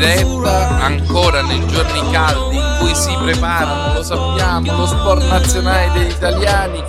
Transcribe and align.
Friday. 0.00 0.27
Preparano, 3.32 3.94
lo 3.94 4.02
sappiamo, 4.02 4.74
lo 4.74 4.86
sport 4.86 5.22
nazionale 5.28 5.92
degli 5.92 6.10
italiani 6.10 6.82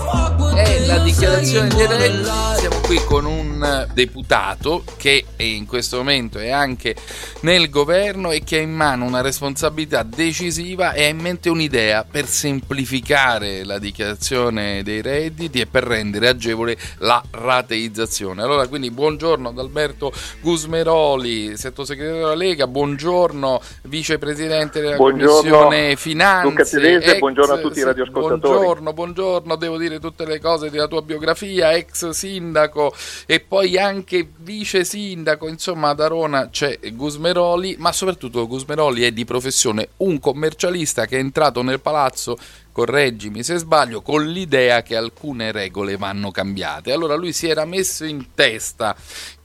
è 0.55 0.85
la 0.85 0.99
dichiarazione 0.99 1.67
di 1.67 1.85
redditi. 1.85 2.30
Siamo 2.57 2.80
qui 2.81 2.97
con 3.05 3.25
un 3.25 3.88
deputato 3.93 4.83
che 4.97 5.25
in 5.38 5.66
questo 5.66 5.97
momento 5.97 6.39
è 6.39 6.49
anche 6.49 6.95
nel 7.41 7.70
governo 7.70 8.31
e 8.31 8.44
che 8.44 8.57
ha 8.57 8.61
in 8.61 8.73
mano 8.73 9.05
una 9.05 9.21
responsabilità 9.21 10.03
decisiva 10.03 10.94
e 10.94 11.05
ha 11.05 11.07
in 11.07 11.20
mente 11.20 11.49
un'idea 11.49 12.05
per 12.09 12.25
semplificare 12.25 13.63
la 13.63 13.80
dichiarazione 13.80 14.81
dei 14.83 15.02
redditi 15.02 15.59
e 15.59 15.66
per 15.66 15.83
rendere 15.83 16.30
agevole 16.30 16.77
la 16.99 17.21
rateizzazione. 17.31 18.42
Allora, 18.42 18.67
quindi 18.67 18.92
buongiorno 18.92 19.49
ad 19.49 19.59
Alberto 19.59 20.11
Gusmeroli, 20.42 21.58
sottosegretario 21.58 22.21
della 22.21 22.36
Lega, 22.36 22.67
buongiorno 22.67 23.61
vicepresidente 23.83 24.81
della 24.81 24.95
Buongiorno, 24.95 25.58
Commissione 25.58 25.95
Finanze. 26.30 26.47
Luca 26.47 26.63
Telese, 26.63 27.11
ex- 27.11 27.19
buongiorno 27.19 27.53
a 27.53 27.58
tutti 27.58 27.80
i 27.80 27.83
radioascoltatori. 27.83 28.39
Buongiorno, 28.39 28.94
buongiorno, 28.94 29.55
devo 29.55 29.77
dire 29.77 29.99
tutte 29.99 30.25
le 30.25 30.39
cose 30.39 30.69
della 30.69 30.88
tua 30.88 31.02
biografia, 31.02 31.73
ex 31.73 32.09
sindaco 32.09 32.94
e 33.25 33.39
poi 33.39 33.77
anche 33.77 34.30
vice 34.38 34.83
sindaco, 34.83 35.47
insomma 35.47 35.89
ad 35.89 35.99
Arona 35.99 36.49
c'è 36.49 36.80
Gusmeroli, 36.94 37.75
ma 37.80 37.91
soprattutto 37.91 38.47
Gusmeroli 38.47 39.03
è 39.03 39.11
di 39.11 39.25
professione 39.25 39.89
un 39.97 40.19
commercialista 40.19 41.05
che 41.05 41.17
è 41.17 41.19
entrato 41.19 41.61
nel 41.63 41.81
palazzo 41.81 42.38
correggimi 42.80 43.44
se 43.44 43.58
sbaglio, 43.58 44.02
con 44.02 44.25
l'idea 44.25 44.81
che 44.83 44.95
alcune 44.95 45.52
regole 45.52 45.97
vanno 45.97 46.31
cambiate. 46.31 46.94
Allora 46.94 47.16
lui 47.16 47.33
si 47.33 47.49
era 47.49 47.66
messo 47.66 48.05
in 48.05 48.27
testa 48.33 48.95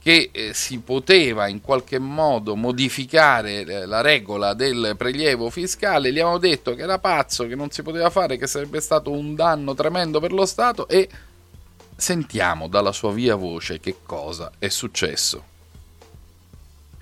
che 0.01 0.29
eh, 0.31 0.53
si 0.53 0.79
poteva 0.79 1.47
in 1.47 1.59
qualche 1.59 1.99
modo 1.99 2.55
modificare 2.55 3.61
eh, 3.61 3.85
la 3.85 3.99
regola 3.99 4.53
del 4.53 4.95
prelievo 4.97 5.49
fiscale, 5.49 6.13
gli 6.13 6.19
avevano 6.19 6.37
detto 6.37 6.75
che 6.75 6.83
era 6.83 6.97
pazzo, 6.97 7.45
che 7.45 7.55
non 7.55 7.71
si 7.71 7.81
poteva 7.81 8.09
fare, 8.09 8.37
che 8.37 8.47
sarebbe 8.47 8.79
stato 8.79 9.11
un 9.11 9.35
danno 9.35 9.73
tremendo 9.73 10.21
per 10.21 10.31
lo 10.31 10.45
Stato 10.45 10.87
e 10.87 11.09
sentiamo 11.93 12.69
dalla 12.69 12.93
sua 12.93 13.11
via 13.11 13.35
voce 13.35 13.81
che 13.81 13.97
cosa 14.05 14.49
è 14.57 14.69
successo. 14.69 15.54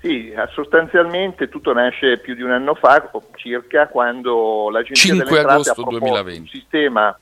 Sì, 0.04 0.28
eh, 0.28 0.46
sostanzialmente 0.52 1.48
tutto 1.48 1.72
nasce 1.72 2.18
più 2.18 2.34
di 2.34 2.42
un 2.42 2.50
anno 2.50 2.74
fa, 2.74 3.10
circa, 3.36 3.88
quando 3.88 4.68
l'Agenzia 4.68 5.14
5 5.14 5.24
delle 5.24 5.38
Entrate 5.38 5.54
agosto 5.54 5.70
ha 5.70 5.74
proposto 5.74 6.04
2020. 6.04 6.40
un 6.40 6.46
sistema 6.46 7.18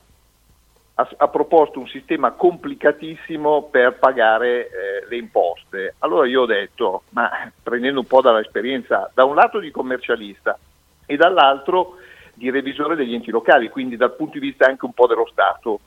ha, 0.95 1.09
ha 1.15 1.27
proposto 1.29 1.79
un 1.79 1.87
sistema 1.87 2.31
complicatissimo 2.31 3.69
per 3.71 3.97
pagare 3.99 4.67
eh, 4.67 4.69
le 5.07 5.15
imposte. 5.15 5.95
Allora 5.99 6.27
io 6.27 6.41
ho 6.41 6.45
detto, 6.45 7.03
ma 7.11 7.49
prendendo 7.63 8.01
un 8.01 8.05
po' 8.05 8.19
dall'esperienza, 8.19 9.09
da 9.13 9.23
un 9.23 9.35
lato 9.35 9.59
di 9.59 9.71
commercialista 9.71 10.59
e 11.05 11.15
dall'altro 11.15 11.95
di 12.33 12.51
revisore 12.51 12.97
degli 12.97 13.13
enti 13.13 13.31
locali, 13.31 13.69
quindi 13.69 13.95
dal 13.95 14.13
punto 14.13 14.39
di 14.39 14.45
vista 14.45 14.65
anche 14.65 14.83
un 14.83 14.91
po' 14.91 15.07
dello 15.07 15.27
Stato. 15.31 15.79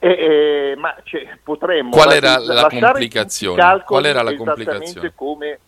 E, 0.00 0.08
e, 0.08 0.74
ma 0.76 0.92
cioè, 1.04 1.38
potremmo 1.40 1.90
Qual 1.90 2.10
era 2.10 2.36
la 2.40 2.66
complicazione? 2.68 3.84
Qual 3.84 4.04
era 4.04 4.22
la 4.22 4.32
esattamente 4.32 4.64
complicazione? 4.64 5.12
come 5.14 5.58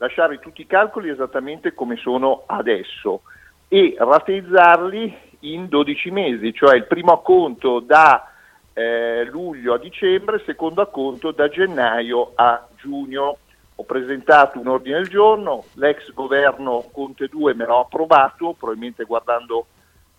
lasciare 0.00 0.38
tutti 0.38 0.62
i 0.62 0.66
calcoli 0.66 1.10
esattamente 1.10 1.74
come 1.74 1.96
sono 1.96 2.44
adesso 2.46 3.20
e 3.68 3.94
rateizzarli 3.98 5.28
in 5.40 5.68
12 5.68 6.10
mesi, 6.10 6.52
cioè 6.54 6.74
il 6.74 6.86
primo 6.86 7.12
acconto 7.12 7.80
da 7.80 8.32
eh, 8.72 9.24
luglio 9.26 9.74
a 9.74 9.78
dicembre, 9.78 10.36
il 10.36 10.42
secondo 10.46 10.80
acconto 10.80 11.32
da 11.32 11.48
gennaio 11.48 12.32
a 12.34 12.66
giugno. 12.76 13.36
Ho 13.76 13.84
presentato 13.84 14.58
un 14.58 14.68
ordine 14.68 14.96
del 14.96 15.08
giorno, 15.08 15.64
l'ex 15.74 16.12
governo 16.12 16.88
Conte 16.92 17.28
2 17.28 17.54
me 17.54 17.66
l'ha 17.66 17.78
approvato, 17.78 18.54
probabilmente 18.58 19.04
guardando 19.04 19.66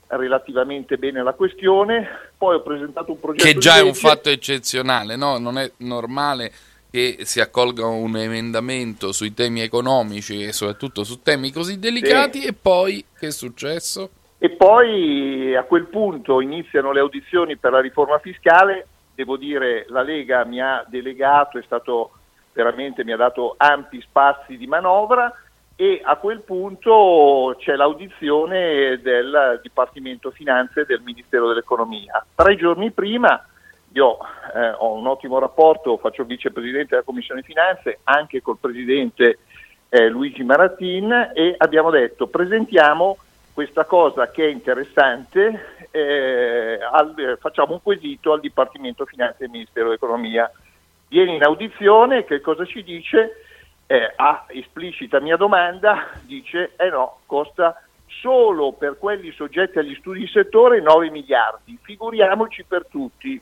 relativamente 0.08 0.98
bene 0.98 1.24
la 1.24 1.34
questione, 1.34 2.08
poi 2.38 2.56
ho 2.56 2.62
presentato 2.62 3.12
un 3.12 3.20
progetto 3.20 3.46
Che 3.46 3.58
già 3.58 3.78
è 3.78 3.82
un 3.82 3.94
fatto 3.94 4.30
eccezionale, 4.30 5.16
no? 5.16 5.38
Non 5.38 5.58
è 5.58 5.72
normale 5.78 6.52
che 6.92 7.20
si 7.22 7.40
accolga 7.40 7.86
un 7.88 8.18
emendamento 8.18 9.14
sui 9.14 9.34
temi 9.34 9.62
economici 9.62 10.44
e 10.44 10.52
soprattutto 10.52 11.06
su 11.06 11.22
temi 11.22 11.50
così 11.52 11.80
delicati 11.80 12.44
e 12.44 12.52
poi 12.54 13.04
che 13.18 13.28
è 13.28 13.32
successo? 13.32 14.10
E 14.38 14.50
poi 14.50 15.56
a 15.56 15.64
quel 15.64 15.86
punto 15.86 16.42
iniziano 16.42 16.92
le 16.92 17.00
audizioni 17.00 17.56
per 17.56 17.72
la 17.72 17.80
riforma 17.80 18.20
fiscale, 18.20 18.88
devo 19.16 19.38
dire 19.38 19.86
la 19.88 20.02
Lega 20.02 20.44
mi 20.44 20.60
ha 20.60 20.84
delegato, 20.88 21.58
è 21.58 21.64
stato 21.64 22.12
veramente 22.52 23.06
mi 23.06 23.14
ha 23.14 23.18
dato 23.18 23.54
ampi 23.56 24.02
spazi 24.02 24.58
di 24.58 24.68
manovra 24.68 25.34
e 25.76 26.02
a 26.04 26.18
quel 26.18 26.42
punto 26.42 27.56
c'è 27.58 27.76
l'audizione 27.76 29.00
del 29.02 29.60
Dipartimento 29.64 30.30
Finanze 30.32 30.86
del 30.86 31.02
Ministero 31.02 31.48
dell'Economia. 31.48 32.26
Tre 32.36 32.56
giorni 32.58 32.92
prima 32.92 33.46
io 33.94 34.18
eh, 34.56 34.72
ho 34.78 34.94
un 34.94 35.08
ottimo 35.08 35.40
rapporto, 35.40 35.98
faccio 35.98 36.24
vicepresidente 36.24 36.90
della 36.92 37.04
Commissione 37.04 37.42
Finanze 37.42 38.00
anche 38.04 38.42
col 38.42 38.58
presidente 38.58 39.40
eh, 39.90 40.08
Luigi 40.08 40.44
Maratin 40.44 41.32
e 41.34 41.56
abbiamo 41.58 41.90
detto 41.90 42.28
presentiamo 42.28 43.18
questa 43.54 43.84
cosa 43.84 44.32
che 44.32 44.46
è 44.46 44.50
interessante, 44.50 45.88
eh, 45.92 46.80
al- 46.82 47.38
facciamo 47.40 47.74
un 47.74 47.82
quesito 47.82 48.32
al 48.32 48.40
Dipartimento 48.40 49.06
Finanze 49.06 49.38
del 49.40 49.50
Ministero 49.50 49.88
dell'Economia. 49.88 50.50
Viene 51.10 51.36
in 51.36 51.44
audizione, 51.44 52.24
che 52.24 52.40
cosa 52.40 52.66
ci 52.66 52.84
dice? 52.84 53.44
Eh, 53.88 54.14
a 54.16 54.46
esplicita 54.48 55.20
mia 55.20 55.36
domanda, 55.36 56.12
dice 56.22 56.72
eh 56.78 56.90
no, 56.90 57.20
costa 57.26 57.84
solo 58.22 58.72
per 58.72 58.98
quelli 58.98 59.32
soggetti 59.32 59.80
agli 59.80 59.96
studi 59.96 60.22
di 60.22 60.28
settore 60.28 60.80
9 60.80 61.10
miliardi, 61.10 61.78
figuriamoci 61.82 62.64
per 62.64 62.86
tutti. 62.90 63.42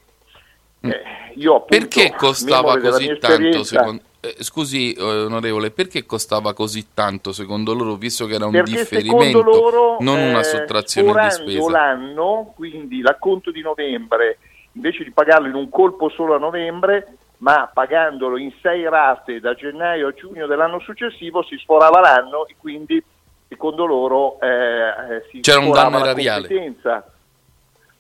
Eh, 0.82 1.02
io 1.36 1.56
appunto, 1.56 1.78
Perché 1.78 2.14
costava 2.16 2.80
così 2.80 3.18
tanto 3.20 3.64
secondo 3.64 4.02
eh, 4.22 4.36
Scusi 4.40 4.96
onorevole, 5.00 5.72
perché 5.72 6.06
costava 6.06 6.54
così 6.54 6.94
tanto 6.94 7.32
secondo 7.32 7.74
loro 7.74 7.96
visto 7.96 8.26
che 8.26 8.36
era 8.36 8.46
un 8.46 8.52
Perché 8.52 8.72
differimento, 8.72 9.42
loro, 9.42 9.98
non 10.02 10.20
una 10.20 10.40
eh, 10.40 10.44
sottrazione 10.44 11.24
di 11.24 11.32
spesa? 11.32 11.70
l'anno, 11.70 12.52
quindi 12.56 13.02
l'acconto 13.02 13.50
di 13.50 13.62
novembre, 13.62 14.40
invece 14.74 15.06
di 15.06 15.12
pagarlo 15.12 15.48
in 15.48 15.56
un 15.56 15.70
colpo 15.70 16.10
solo 16.10 16.36
a 16.36 16.38
novembre, 16.38 17.16
ma 17.38 17.70
pagandolo 17.74 18.38
in 18.38 18.52
sei 18.62 18.84
rate 18.90 19.40
da 19.40 19.54
gennaio 19.54 20.08
a 20.10 20.14
giugno 20.14 20.48
dell'anno 20.48 20.80
successivo, 20.82 21.42
si 21.44 21.58
sforava 21.58 22.02
l'anno 22.02 22.46
e 22.48 22.56
quindi 22.58 23.02
secondo 23.48 23.86
loro 23.86 24.40
eh, 24.42 24.48
eh, 24.48 25.28
si 25.32 25.40
C'era 25.40 25.60
un 25.60 25.72
danno 25.72 26.00
erariale. 26.00 26.76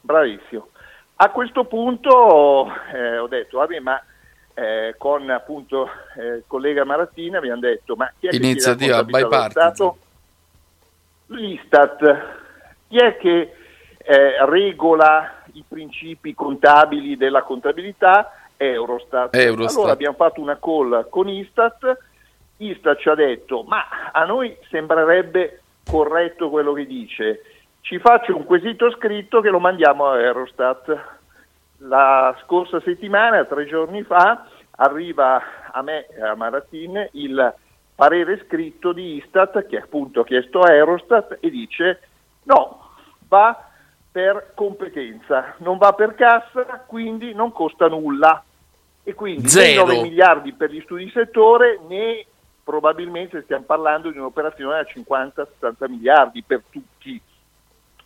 Bravissimo. 0.02 0.68
A 1.21 1.31
questo 1.31 1.66
punto 1.66 2.71
eh, 2.94 3.18
ho 3.18 3.27
detto, 3.27 3.57
vabbè, 3.57 3.80
ma 3.80 4.01
eh, 4.54 4.95
con 4.98 5.30
appunto 5.30 5.89
eh, 6.18 6.25
il 6.25 6.44
collega 6.48 6.86
Maratina 6.86 7.39
abbiamo 7.39 7.60
detto, 7.60 7.98
ma 7.98 8.10
chi 8.18 8.27
è 8.27 8.30
che 8.30 8.38
Iniziativa 8.38 9.04
dello 9.04 9.27
bipartisan. 9.27 9.92
L'Istat. 11.25 12.25
Chi 12.88 12.98
è 12.98 13.18
che 13.18 13.54
eh, 13.98 14.45
regola 14.45 15.44
i 15.54 15.63
principi 15.68 16.33
contabili 16.33 17.18
della 17.18 17.44
contabilità? 17.44 18.31
Eurostat. 18.56 19.36
Eurostat. 19.36 19.75
Allora 19.75 19.92
abbiamo 19.92 20.15
fatto 20.15 20.39
una 20.39 20.57
call 20.57 21.10
con 21.10 21.27
Istat, 21.27 21.98
Istat 22.57 22.98
ci 22.98 23.10
ha 23.10 23.15
detto, 23.15 23.63
ma 23.63 24.10
a 24.13 24.24
noi 24.24 24.57
sembrerebbe 24.69 25.63
corretto 25.83 26.50
quello 26.50 26.72
che 26.72 26.86
dice, 26.86 27.42
ci 27.81 28.00
faccio 28.00 28.36
un 28.36 28.46
quesito 28.46 28.92
scritto 28.92 29.42
che 29.42 29.50
lo 29.50 29.60
mandiamo 29.60 30.08
a 30.08 30.20
Eurostat. 30.20 31.18
La 31.78 32.38
scorsa 32.44 32.81
settimana, 32.81 33.46
tre 33.46 33.66
giorni 33.66 34.04
fa, 34.04 34.46
arriva 34.72 35.42
a 35.72 35.81
me, 35.81 36.06
a 36.22 36.36
Maratin, 36.36 37.10
il 37.14 37.54
parere 37.96 38.44
scritto 38.46 38.94
di 38.94 39.16
Istat 39.16 39.66
che 39.66 39.78
appunto 39.78 40.22
ha 40.22 40.26
chiesto 40.26 40.62
a 40.62 40.74
Eurostat 40.74 41.38
e 41.40 41.50
dice 41.50 42.02
no, 42.44 42.92
va 43.28 43.70
per 44.12 44.52
competenza, 44.56 45.56
non 45.58 45.78
va 45.78 45.94
per 45.94 46.16
cassa, 46.16 46.84
quindi 46.86 47.34
non 47.34 47.52
costa 47.52 47.88
nulla. 47.88 48.44
E 49.04 49.14
quindi 49.14 49.48
Zero. 49.48 49.86
9 49.86 50.02
miliardi 50.02 50.54
per 50.54 50.72
gli 50.72 50.82
studi 50.82 51.06
di 51.06 51.12
settore, 51.12 51.80
né 51.88 52.25
probabilmente 52.64 53.42
stiamo 53.44 53.64
parlando 53.64 54.12
di 54.12 54.18
un'operazione 54.18 54.84
da 54.84 55.44
50-60 55.64 55.90
miliardi 55.90 56.44
per 56.44 56.62
tutti. 56.70 57.20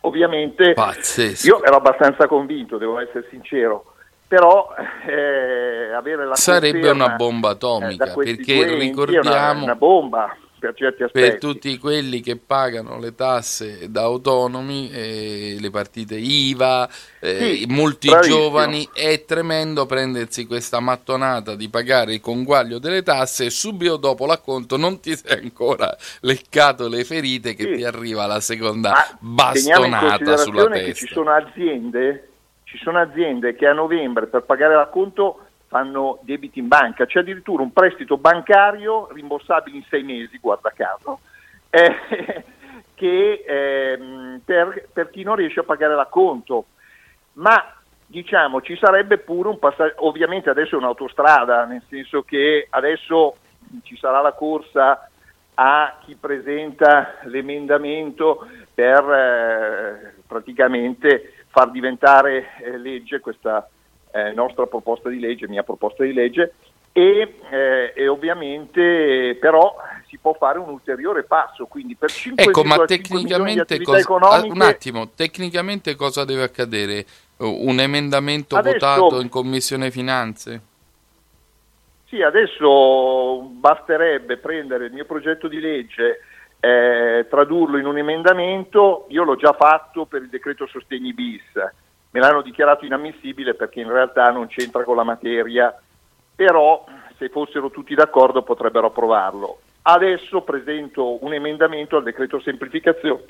Ovviamente 0.04 0.72
Pazzesco. 0.74 1.46
io 1.46 1.62
ero 1.64 1.76
abbastanza 1.76 2.26
convinto, 2.26 2.76
devo 2.78 2.98
essere 3.00 3.26
sincero, 3.30 3.94
però 4.28 4.68
eh, 5.06 5.92
avere 5.94 6.26
la 6.26 6.34
Sarebbe 6.36 6.90
una 6.90 7.10
bomba 7.10 7.50
atomica, 7.50 8.12
eh, 8.12 8.14
perché 8.14 8.66
è 8.66 8.78
ricordiamo- 8.78 9.30
una, 9.30 9.52
una 9.52 9.74
bomba 9.74 10.36
per 10.64 10.74
certi 10.74 11.02
aspetti. 11.02 11.30
per 11.30 11.38
tutti 11.38 11.78
quelli 11.78 12.20
che 12.20 12.36
pagano 12.36 12.98
le 12.98 13.14
tasse 13.14 13.90
da 13.90 14.02
autonomi, 14.02 14.90
eh, 14.90 15.56
le 15.60 15.70
partite 15.70 16.16
IVA, 16.16 16.88
eh, 17.20 17.56
Sì, 17.56 17.66
molti 17.68 18.08
bravissimo. 18.08 18.36
giovani, 18.38 18.88
è 18.92 19.24
tremendo 19.26 19.84
prendersi 19.86 20.46
questa 20.46 20.80
mattonata 20.80 21.54
di 21.54 21.68
pagare 21.68 22.14
il 22.14 22.20
conguaglio 22.20 22.78
delle 22.78 23.02
tasse 23.02 23.46
e 23.46 23.50
subito 23.50 23.96
dopo 23.96 24.24
l'acconto 24.26 24.76
non 24.76 25.00
ti 25.00 25.14
sei 25.16 25.42
ancora 25.42 25.94
leccato 26.20 26.88
le 26.88 27.04
ferite 27.04 27.54
che 27.54 27.64
Sì. 27.64 27.74
ti 27.76 27.84
arriva 27.84 28.26
la 28.26 28.40
seconda 28.40 28.90
Ma 28.90 29.18
bastonata 29.20 30.36
sulla 30.36 30.68
che 30.68 30.94
ci 30.94 31.06
testa. 31.06 31.06
sono 31.14 31.30
aziende, 31.32 32.28
ci 32.64 32.78
sono 32.78 32.98
aziende 33.00 33.54
che 33.54 33.66
a 33.66 33.72
novembre 33.72 34.26
per 34.26 34.42
pagare 34.44 34.74
l'acconto 34.74 35.43
fanno 35.74 36.20
debiti 36.22 36.60
in 36.60 36.68
banca, 36.68 37.04
c'è 37.04 37.18
addirittura 37.18 37.64
un 37.64 37.72
prestito 37.72 38.16
bancario 38.16 39.08
rimborsabile 39.10 39.78
in 39.78 39.82
sei 39.88 40.04
mesi, 40.04 40.38
guarda 40.38 40.70
caso, 40.70 41.18
eh, 41.68 42.44
che 42.94 43.44
ehm, 43.44 44.40
per, 44.44 44.86
per 44.92 45.10
chi 45.10 45.24
non 45.24 45.34
riesce 45.34 45.58
a 45.58 45.64
pagare 45.64 45.96
l'acconto. 45.96 46.66
Ma 47.32 47.74
diciamo 48.06 48.60
ci 48.60 48.76
sarebbe 48.76 49.18
pure 49.18 49.48
un 49.48 49.58
passaggio, 49.58 50.06
ovviamente 50.06 50.48
adesso 50.48 50.76
è 50.76 50.78
un'autostrada, 50.78 51.64
nel 51.64 51.82
senso 51.88 52.22
che 52.22 52.68
adesso 52.70 53.34
ci 53.82 53.96
sarà 53.96 54.20
la 54.20 54.32
corsa 54.32 55.10
a 55.54 55.98
chi 56.04 56.14
presenta 56.14 57.16
l'emendamento 57.24 58.46
per 58.72 59.10
eh, 59.10 60.14
praticamente 60.24 61.32
far 61.48 61.72
diventare 61.72 62.58
eh, 62.60 62.78
legge 62.78 63.18
questa 63.18 63.68
eh, 64.14 64.32
nostra 64.32 64.66
proposta 64.66 65.08
di 65.08 65.18
legge, 65.18 65.48
mia 65.48 65.64
proposta 65.64 66.04
di 66.04 66.12
legge, 66.12 66.54
e, 66.92 67.34
eh, 67.50 67.92
e 67.92 68.06
ovviamente 68.06 69.36
però 69.40 69.74
si 70.06 70.16
può 70.18 70.32
fare 70.34 70.60
un 70.60 70.68
ulteriore 70.68 71.24
passo, 71.24 71.66
quindi 71.66 71.96
per 71.96 72.10
5,5 72.10 72.48
Ecco, 72.48 72.62
ma 72.62 72.84
tecnicamente 72.84 73.82
cosa, 73.82 73.98
economiche, 73.98 74.48
ah, 74.48 74.52
un 74.52 74.62
attimo, 74.62 75.10
tecnicamente 75.10 75.96
cosa 75.96 76.24
deve 76.24 76.44
accadere? 76.44 77.04
Un 77.38 77.80
emendamento 77.80 78.54
Adesso- 78.54 78.78
votato 78.78 79.20
in 79.20 79.28
Commissione 79.28 79.90
Finanze? 79.90 80.60
Sì, 82.06 82.22
adesso 82.22 83.40
basterebbe 83.40 84.36
prendere 84.36 84.86
il 84.86 84.92
mio 84.92 85.04
progetto 85.04 85.48
di 85.48 85.58
legge, 85.58 86.20
eh, 86.60 87.26
tradurlo 87.28 87.76
in 87.78 87.86
un 87.86 87.98
emendamento, 87.98 89.06
io 89.08 89.24
l'ho 89.24 89.34
già 89.34 89.52
fatto 89.52 90.04
per 90.04 90.22
il 90.22 90.28
decreto 90.28 90.68
sostegni 90.68 91.12
bis, 91.12 91.42
me 92.14 92.20
l'hanno 92.20 92.42
dichiarato 92.42 92.84
inammissibile 92.84 93.54
perché 93.54 93.80
in 93.80 93.90
realtà 93.90 94.30
non 94.30 94.46
c'entra 94.46 94.84
con 94.84 94.94
la 94.94 95.02
materia, 95.02 95.76
però 96.34 96.84
se 97.18 97.28
fossero 97.28 97.70
tutti 97.70 97.92
d'accordo 97.94 98.42
potrebbero 98.42 98.86
approvarlo. 98.86 99.58
Adesso 99.82 100.42
presento 100.42 101.22
un 101.24 101.34
emendamento 101.34 101.96
al 101.96 102.04
decreto 102.04 102.40
semplificazione 102.40 103.24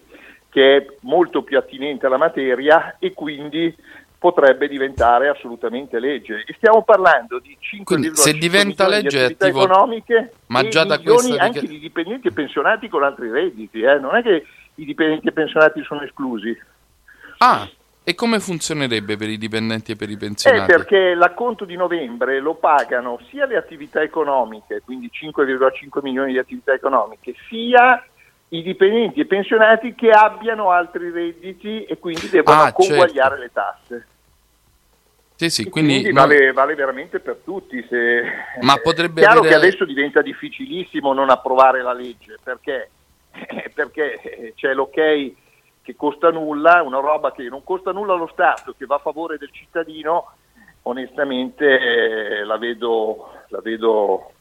che 0.50 0.76
è 0.76 0.86
molto 1.00 1.42
più 1.42 1.56
attinente 1.56 2.06
alla 2.06 2.18
materia 2.18 2.96
e 2.98 3.14
quindi 3.14 3.74
potrebbe 4.18 4.68
diventare 4.68 5.28
assolutamente 5.28 5.98
legge. 5.98 6.44
E 6.46 6.52
stiamo 6.54 6.82
parlando 6.82 7.38
di 7.38 7.56
5,5 7.58 7.84
Quindi, 7.84 8.10
se 8.14 8.32
diventa 8.34 8.86
legge 8.86 9.16
di 9.16 9.24
attività 9.24 9.46
attivo- 9.46 9.64
economiche 9.64 10.32
Ma 10.48 10.60
e 10.60 10.68
già 10.68 10.84
da 10.84 10.98
milioni 10.98 11.38
anche 11.38 11.66
di 11.66 11.78
dipendenti 11.78 12.28
e 12.28 12.32
pensionati 12.32 12.88
con 12.88 13.02
altri 13.02 13.30
redditi, 13.30 13.80
eh. 13.80 13.98
non 13.98 14.14
è 14.14 14.22
che 14.22 14.46
i 14.74 14.84
dipendenti 14.84 15.28
e 15.28 15.32
pensionati 15.32 15.82
sono 15.82 16.02
esclusi. 16.02 16.56
Ah, 17.38 17.66
e 18.06 18.14
come 18.14 18.38
funzionerebbe 18.38 19.16
per 19.16 19.30
i 19.30 19.38
dipendenti 19.38 19.92
e 19.92 19.96
per 19.96 20.10
i 20.10 20.12
Eh, 20.12 20.18
pensionati? 20.18 20.70
perché 20.70 21.14
l'acconto 21.14 21.64
di 21.64 21.74
novembre 21.74 22.38
lo 22.38 22.54
pagano 22.54 23.18
sia 23.30 23.46
le 23.46 23.56
attività 23.56 24.02
economiche, 24.02 24.82
quindi 24.84 25.10
5,5 25.10 26.00
milioni 26.02 26.32
di 26.32 26.38
attività 26.38 26.74
economiche, 26.74 27.34
sia 27.48 28.06
i 28.48 28.62
dipendenti 28.62 29.20
e 29.20 29.24
pensionati 29.26 29.94
che 29.94 30.10
abbiano 30.10 30.70
altri 30.70 31.10
redditi 31.10 31.84
e 31.84 31.98
quindi 31.98 32.28
devono 32.28 32.60
Ah, 32.64 32.72
conguagliare 32.72 33.38
certo. 33.38 33.42
le 33.42 33.50
tasse. 33.52 34.06
Sì, 35.36 35.50
sì, 35.50 35.68
quindi, 35.68 35.94
quindi 35.94 36.12
vale, 36.12 36.52
vale 36.52 36.74
veramente 36.74 37.18
per 37.20 37.40
tutti. 37.42 37.84
Se... 37.88 38.22
Ma 38.60 38.76
potrebbe 38.76 39.22
Chiaro 39.22 39.40
avere- 39.40 39.54
che 39.54 39.60
adesso 39.60 39.84
diventa 39.84 40.20
difficilissimo 40.22 41.12
non 41.14 41.30
approvare 41.30 41.82
la 41.82 41.92
legge 41.92 42.36
perché, 42.42 42.90
perché 43.74 44.52
c'è 44.54 44.74
l'ok 44.74 45.32
che 45.84 45.94
costa 45.94 46.30
nulla, 46.30 46.82
una 46.82 46.98
roba 46.98 47.30
che 47.30 47.42
non 47.44 47.62
costa 47.62 47.92
nulla 47.92 48.14
allo 48.14 48.30
Stato, 48.32 48.74
che 48.76 48.86
va 48.86 48.94
a 48.94 49.00
favore 49.00 49.36
del 49.36 49.50
cittadino, 49.52 50.32
onestamente 50.82 51.66
eh, 51.66 52.44
la, 52.44 52.56
vedo, 52.56 53.32
la 53.48 53.60
vedo 53.60 54.32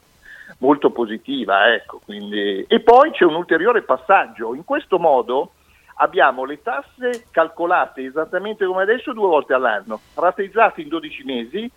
molto 0.58 0.90
positiva. 0.90 1.72
Ecco. 1.74 2.00
E 2.06 2.80
poi 2.80 3.10
c'è 3.10 3.24
un 3.24 3.34
ulteriore 3.34 3.82
passaggio. 3.82 4.54
In 4.54 4.64
questo 4.64 4.98
modo 4.98 5.52
abbiamo 5.96 6.44
le 6.44 6.62
tasse 6.62 7.26
calcolate 7.30 8.02
esattamente 8.02 8.64
come 8.64 8.82
adesso 8.82 9.12
due 9.12 9.28
volte 9.28 9.52
all'anno, 9.52 10.00
rateizzate 10.14 10.80
in 10.80 10.88
12 10.88 11.24
mesi 11.24 11.70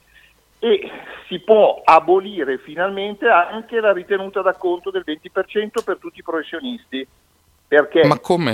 e 0.59 0.89
si 1.27 1.39
può 1.39 1.81
abolire 1.83 2.57
finalmente 2.57 3.27
anche 3.27 3.79
la 3.79 3.91
ritenuta 3.91 4.41
d'acconto 4.41 4.89
del 4.89 5.03
20% 5.05 5.83
per 5.83 5.97
tutti 5.97 6.19
i 6.19 6.23
professionisti. 6.23 7.07
Perché? 7.67 8.01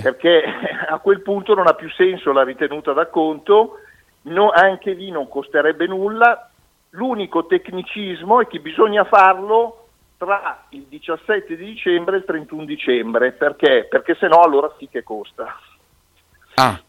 Perché 0.01 0.43
a 0.89 0.97
quel 0.99 1.21
punto 1.21 1.53
non 1.53 1.67
ha 1.67 1.73
più 1.73 1.89
senso 1.91 2.31
la 2.31 2.43
ritenuta 2.43 2.93
d'acconto, 2.93 3.79
no- 4.23 4.49
anche 4.51 4.93
lì 4.93 5.11
non 5.11 5.27
costerebbe 5.27 5.85
nulla, 5.85 6.49
l'unico 6.91 7.45
tecnicismo 7.45 8.41
è 8.41 8.47
che 8.47 8.59
bisogna 8.59 9.03
farlo 9.03 9.87
tra 10.17 10.65
il 10.69 10.85
17 10.89 11.55
di 11.55 11.65
dicembre 11.65 12.15
e 12.15 12.19
il 12.19 12.25
31 12.25 12.65
dicembre, 12.65 13.31
perché? 13.33 13.87
Perché 13.89 14.15
se 14.15 14.27
no 14.27 14.41
allora 14.41 14.73
sì 14.79 14.87
che 14.89 15.03
costa. 15.03 15.59
Ah, 16.55 16.81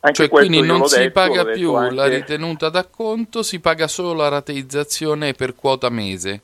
Anche 0.00 0.14
cioè 0.14 0.28
quindi 0.28 0.62
non 0.62 0.86
si 0.86 0.98
detto, 0.98 1.12
paga 1.12 1.44
più 1.44 1.72
la 1.72 2.04
anche- 2.04 2.08
ritenuta 2.16 2.68
d'acconto, 2.68 3.42
si 3.42 3.60
paga 3.60 3.86
solo 3.86 4.12
la 4.12 4.28
rateizzazione 4.28 5.34
per 5.34 5.54
quota 5.54 5.88
mese. 5.88 6.42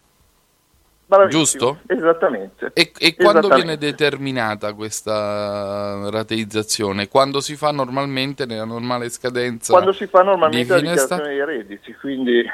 Bravissimo, 1.08 1.40
giusto? 1.42 1.78
Esattamente. 1.86 2.70
E, 2.74 2.90
e 2.98 3.14
quando 3.14 3.38
Esattamente. 3.40 3.54
viene 3.54 3.76
determinata 3.78 4.72
questa 4.72 6.10
rateizzazione? 6.10 7.06
Quando 7.08 7.40
si 7.40 7.54
fa 7.54 7.70
normalmente 7.70 8.44
nella 8.44 8.64
normale 8.64 9.08
scadenza? 9.08 9.72
Quando 9.72 9.92
si 9.92 10.06
fa 10.06 10.22
normalmente 10.22 10.72
la 10.72 10.80
di 10.80 10.86
sta- 10.86 11.16
dichiarazione 11.16 11.28
dei 11.36 11.44
redditi, 11.44 11.94
quindi, 11.94 12.44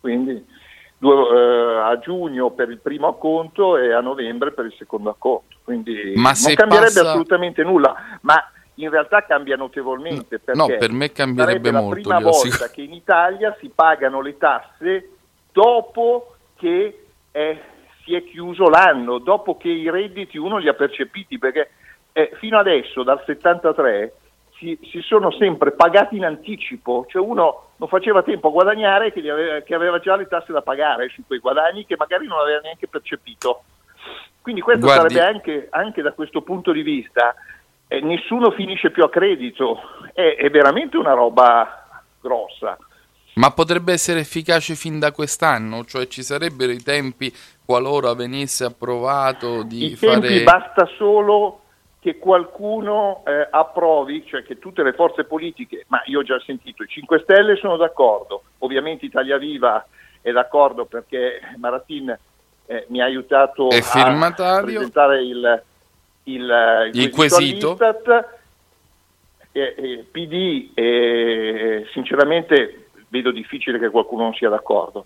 quindi 0.00 0.46
due- 0.96 1.28
eh, 1.36 1.80
a 1.82 1.98
giugno 1.98 2.50
per 2.52 2.70
il 2.70 2.78
primo 2.78 3.08
acconto 3.08 3.76
e 3.76 3.92
a 3.92 4.00
novembre 4.00 4.52
per 4.52 4.64
il 4.64 4.74
secondo 4.78 5.10
acconto. 5.10 5.56
Quindi 5.62 6.14
Ma 6.16 6.32
non 6.42 6.54
cambierebbe 6.54 6.92
passa- 6.94 7.08
assolutamente 7.10 7.62
nulla, 7.62 7.94
ma 8.22 8.42
in 8.76 8.88
realtà 8.88 9.22
cambia 9.26 9.56
notevolmente. 9.56 10.40
No, 10.54 10.64
perché 10.64 10.78
per 10.86 10.92
me 10.92 11.12
cambierebbe 11.12 11.70
molto, 11.70 12.08
la 12.08 12.16
prima 12.16 12.30
volta 12.30 12.70
che 12.70 12.80
in 12.80 12.94
Italia 12.94 13.54
si 13.60 13.70
pagano 13.74 14.22
le 14.22 14.38
tasse 14.38 15.10
dopo 15.52 16.36
che 16.56 17.04
eh, 17.30 17.62
si 18.04 18.14
è 18.14 18.24
chiuso 18.24 18.68
l'anno, 18.68 19.18
dopo 19.18 19.56
che 19.56 19.68
i 19.68 19.90
redditi 19.90 20.38
uno 20.38 20.58
li 20.58 20.68
ha 20.68 20.74
percepiti, 20.74 21.38
perché 21.38 21.70
eh, 22.12 22.30
fino 22.38 22.58
adesso, 22.58 23.02
dal 23.02 23.22
73, 23.24 24.14
si, 24.56 24.78
si 24.90 25.00
sono 25.00 25.30
sempre 25.32 25.72
pagati 25.72 26.16
in 26.16 26.24
anticipo, 26.24 27.06
cioè 27.08 27.20
uno 27.20 27.70
non 27.76 27.88
faceva 27.88 28.22
tempo 28.22 28.48
a 28.48 28.52
guadagnare 28.52 29.12
che, 29.12 29.28
aveva, 29.28 29.60
che 29.60 29.74
aveva 29.74 29.98
già 29.98 30.14
le 30.14 30.28
tasse 30.28 30.52
da 30.52 30.62
pagare 30.62 31.08
su 31.08 31.22
quei 31.26 31.40
guadagni 31.40 31.84
che 31.84 31.96
magari 31.96 32.26
non 32.26 32.38
aveva 32.38 32.60
neanche 32.60 32.86
percepito. 32.86 33.64
Quindi 34.40 34.60
questo 34.60 34.86
Guardi- 34.86 35.14
sarebbe 35.14 35.32
anche, 35.32 35.66
anche 35.70 36.02
da 36.02 36.12
questo 36.12 36.42
punto 36.42 36.72
di 36.72 36.82
vista, 36.82 37.34
eh, 37.88 38.00
nessuno 38.00 38.50
finisce 38.50 38.90
più 38.90 39.02
a 39.02 39.10
credito, 39.10 39.80
è, 40.12 40.36
è 40.36 40.50
veramente 40.50 40.96
una 40.96 41.12
roba 41.12 42.04
grossa. 42.20 42.76
Ma 43.34 43.50
potrebbe 43.50 43.92
essere 43.92 44.20
efficace 44.20 44.74
fin 44.74 44.98
da 44.98 45.10
quest'anno? 45.10 45.84
Cioè 45.84 46.06
ci 46.06 46.22
sarebbero 46.22 46.70
i 46.70 46.82
tempi 46.82 47.32
qualora 47.64 48.14
venisse 48.14 48.64
approvato 48.64 49.62
di 49.62 49.92
I 49.92 49.96
tempi 49.96 50.26
fare... 50.26 50.42
basta 50.42 50.86
solo 50.96 51.60
che 51.98 52.18
qualcuno 52.18 53.22
eh, 53.24 53.46
approvi, 53.50 54.26
cioè 54.26 54.42
che 54.42 54.58
tutte 54.58 54.82
le 54.82 54.92
forze 54.92 55.24
politiche, 55.24 55.84
ma 55.86 56.02
io 56.06 56.18
ho 56.18 56.22
già 56.24 56.38
sentito, 56.44 56.82
i 56.82 56.88
5 56.88 57.20
Stelle 57.20 57.56
sono 57.56 57.76
d'accordo, 57.76 58.42
ovviamente 58.58 59.06
Italia 59.06 59.38
Viva 59.38 59.86
è 60.20 60.32
d'accordo 60.32 60.84
perché 60.84 61.40
Maratin 61.58 62.18
eh, 62.66 62.86
mi 62.88 63.00
ha 63.00 63.04
aiutato 63.04 63.70
È 63.70 63.78
a 63.78 64.60
presentare 64.60 65.22
il, 65.22 65.62
il, 66.24 66.90
Il 66.92 67.10
quesito 67.10 67.76
quesito. 67.76 67.76
all'Istat. 67.78 68.28
eh, 69.52 70.06
PD, 70.10 70.70
sinceramente 71.92 72.81
vedo 73.12 73.30
difficile 73.30 73.78
che 73.78 73.90
qualcuno 73.90 74.22
non 74.22 74.34
sia 74.34 74.48
d'accordo. 74.48 75.04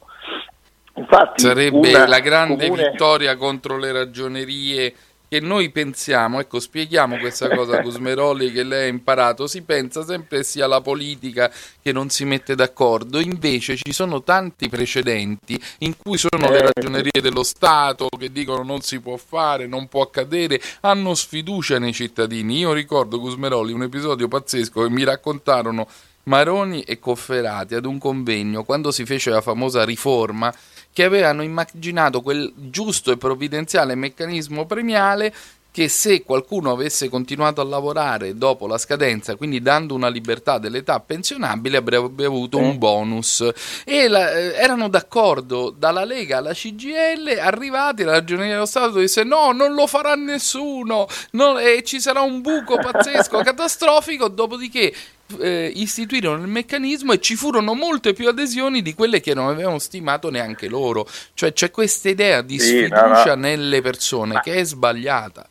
Infatti, 0.94 1.42
Sarebbe 1.42 2.06
la 2.06 2.20
grande 2.20 2.68
comune... 2.68 2.90
vittoria 2.90 3.36
contro 3.36 3.76
le 3.76 3.92
ragionerie 3.92 4.94
che 5.28 5.40
noi 5.40 5.70
pensiamo, 5.72 6.38
ecco 6.38 6.60
spieghiamo 6.60 7.18
questa 7.18 7.48
cosa 7.48 7.78
a 7.78 7.82
Gusmeroli 7.82 8.52
che 8.52 8.62
lei 8.62 8.84
ha 8.84 8.88
imparato, 8.88 9.48
si 9.48 9.62
pensa 9.62 10.04
sempre 10.04 10.44
sia 10.44 10.68
la 10.68 10.80
politica 10.80 11.50
che 11.82 11.90
non 11.90 12.10
si 12.10 12.24
mette 12.24 12.54
d'accordo, 12.54 13.18
invece 13.18 13.76
ci 13.76 13.92
sono 13.92 14.22
tanti 14.22 14.68
precedenti 14.68 15.60
in 15.78 15.96
cui 16.00 16.16
sono 16.16 16.48
le 16.48 16.58
eh, 16.58 16.70
ragionerie 16.72 17.20
dello 17.20 17.42
Stato 17.42 18.06
che 18.16 18.30
dicono 18.30 18.62
non 18.62 18.82
si 18.82 19.00
può 19.00 19.16
fare, 19.16 19.66
non 19.66 19.88
può 19.88 20.02
accadere, 20.02 20.60
hanno 20.82 21.12
sfiducia 21.14 21.80
nei 21.80 21.92
cittadini. 21.92 22.58
Io 22.58 22.72
ricordo 22.72 23.18
Gusmeroli 23.18 23.72
un 23.72 23.82
episodio 23.82 24.28
pazzesco 24.28 24.82
che 24.84 24.90
mi 24.90 25.02
raccontarono 25.02 25.88
Maroni 26.28 26.82
e 26.82 26.98
Cofferati 26.98 27.76
ad 27.76 27.84
un 27.84 27.98
convegno 27.98 28.64
quando 28.64 28.90
si 28.90 29.04
fece 29.04 29.30
la 29.30 29.40
famosa 29.40 29.84
riforma 29.84 30.52
che 30.92 31.04
avevano 31.04 31.42
immaginato 31.42 32.20
quel 32.20 32.52
giusto 32.56 33.12
e 33.12 33.16
provvidenziale 33.16 33.94
meccanismo 33.94 34.66
premiale 34.66 35.32
che 35.70 35.88
se 35.88 36.22
qualcuno 36.22 36.72
avesse 36.72 37.10
continuato 37.10 37.60
a 37.60 37.64
lavorare 37.64 38.38
dopo 38.38 38.66
la 38.66 38.78
scadenza, 38.78 39.36
quindi 39.36 39.60
dando 39.60 39.94
una 39.94 40.08
libertà 40.08 40.56
dell'età 40.56 40.98
pensionabile, 41.00 41.76
avrebbe 41.76 42.24
avuto 42.24 42.56
un 42.56 42.78
bonus. 42.78 43.46
E 43.84 44.08
la, 44.08 44.32
eh, 44.32 44.54
erano 44.54 44.88
d'accordo 44.88 45.68
dalla 45.68 46.06
Lega 46.06 46.38
alla 46.38 46.54
CGL, 46.54 47.38
arrivati 47.38 48.04
la 48.04 48.12
Ragioneria 48.12 48.54
dello 48.54 48.64
Stato 48.64 48.98
disse 48.98 49.22
no, 49.22 49.52
non 49.52 49.74
lo 49.74 49.86
farà 49.86 50.14
nessuno, 50.14 51.06
no, 51.32 51.58
e 51.58 51.82
ci 51.84 52.00
sarà 52.00 52.22
un 52.22 52.40
buco 52.40 52.78
pazzesco, 52.78 53.36
catastrofico, 53.44 54.28
dopodiché 54.28 54.94
eh, 55.38 55.70
istituirono 55.74 56.42
il 56.42 56.48
meccanismo 56.48 57.12
e 57.12 57.20
ci 57.20 57.36
furono 57.36 57.74
molte 57.74 58.12
più 58.12 58.28
adesioni 58.28 58.82
di 58.82 58.94
quelle 58.94 59.20
che 59.20 59.34
non 59.34 59.48
avevano 59.48 59.78
stimato 59.78 60.30
neanche 60.30 60.68
loro. 60.68 61.06
Cioè 61.34 61.52
c'è 61.52 61.70
questa 61.70 62.08
idea 62.08 62.42
di 62.42 62.58
sì, 62.58 62.68
sfiducia 62.68 63.34
no, 63.34 63.34
no. 63.34 63.40
nelle 63.40 63.80
persone 63.80 64.34
Ma... 64.34 64.40
che 64.40 64.54
è 64.54 64.64
sbagliata. 64.64 65.48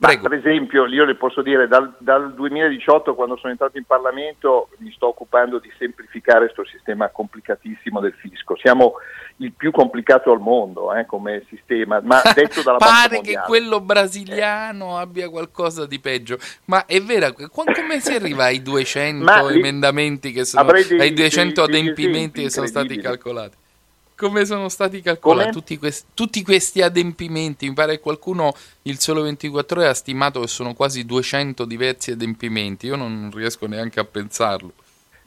Ma, 0.00 0.16
per 0.16 0.32
esempio, 0.32 0.86
io 0.86 1.04
le 1.04 1.16
posso 1.16 1.42
dire, 1.42 1.66
dal, 1.66 1.92
dal, 1.98 2.32
2018 2.32 3.16
quando 3.16 3.36
sono 3.36 3.50
entrato 3.50 3.78
in 3.78 3.84
Parlamento 3.84 4.68
mi 4.78 4.92
sto 4.92 5.08
occupando 5.08 5.58
di 5.58 5.72
semplificare 5.76 6.44
questo 6.52 6.64
sistema 6.66 7.08
complicatissimo 7.08 7.98
del 7.98 8.12
fisco. 8.12 8.56
Siamo 8.56 8.94
il 9.38 9.52
più 9.52 9.72
complicato 9.72 10.30
al 10.30 10.38
mondo 10.38 10.94
eh, 10.94 11.04
come 11.04 11.44
sistema, 11.48 12.00
ma 12.00 12.22
detto 12.32 12.62
dalla 12.62 12.78
Pare 12.78 13.20
che 13.22 13.40
quello 13.44 13.80
brasiliano 13.80 14.98
abbia 14.98 15.28
qualcosa 15.28 15.84
di 15.84 15.98
peggio, 15.98 16.38
ma 16.66 16.86
è 16.86 17.00
vero, 17.00 17.34
come 17.50 17.98
si 17.98 18.14
arriva 18.14 18.44
ai 18.44 18.62
200 18.62 19.48
emendamenti 19.48 20.30
che 20.30 20.44
sono, 20.44 20.70
dei, 20.70 21.00
ai 21.00 21.12
200 21.12 21.66
dei, 21.66 21.80
adempimenti 21.80 22.42
che 22.42 22.50
sono 22.50 22.66
stati 22.66 22.96
calcolati? 22.98 23.57
Come 24.18 24.44
sono 24.44 24.68
stati 24.68 25.00
calcolati 25.00 25.52
tutti 25.52 25.78
questi, 25.78 26.08
tutti 26.12 26.42
questi, 26.42 26.82
adempimenti? 26.82 27.68
Mi 27.68 27.74
pare 27.74 27.92
che 27.92 28.00
qualcuno, 28.00 28.52
il 28.82 28.98
solo 28.98 29.22
24 29.22 29.78
ore, 29.78 29.88
ha 29.88 29.94
stimato 29.94 30.40
che 30.40 30.48
sono 30.48 30.74
quasi 30.74 31.06
200 31.06 31.64
diversi 31.64 32.10
adempimenti. 32.10 32.86
Io 32.86 32.96
non 32.96 33.30
riesco 33.32 33.68
neanche 33.68 34.00
a 34.00 34.04
pensarlo. 34.04 34.72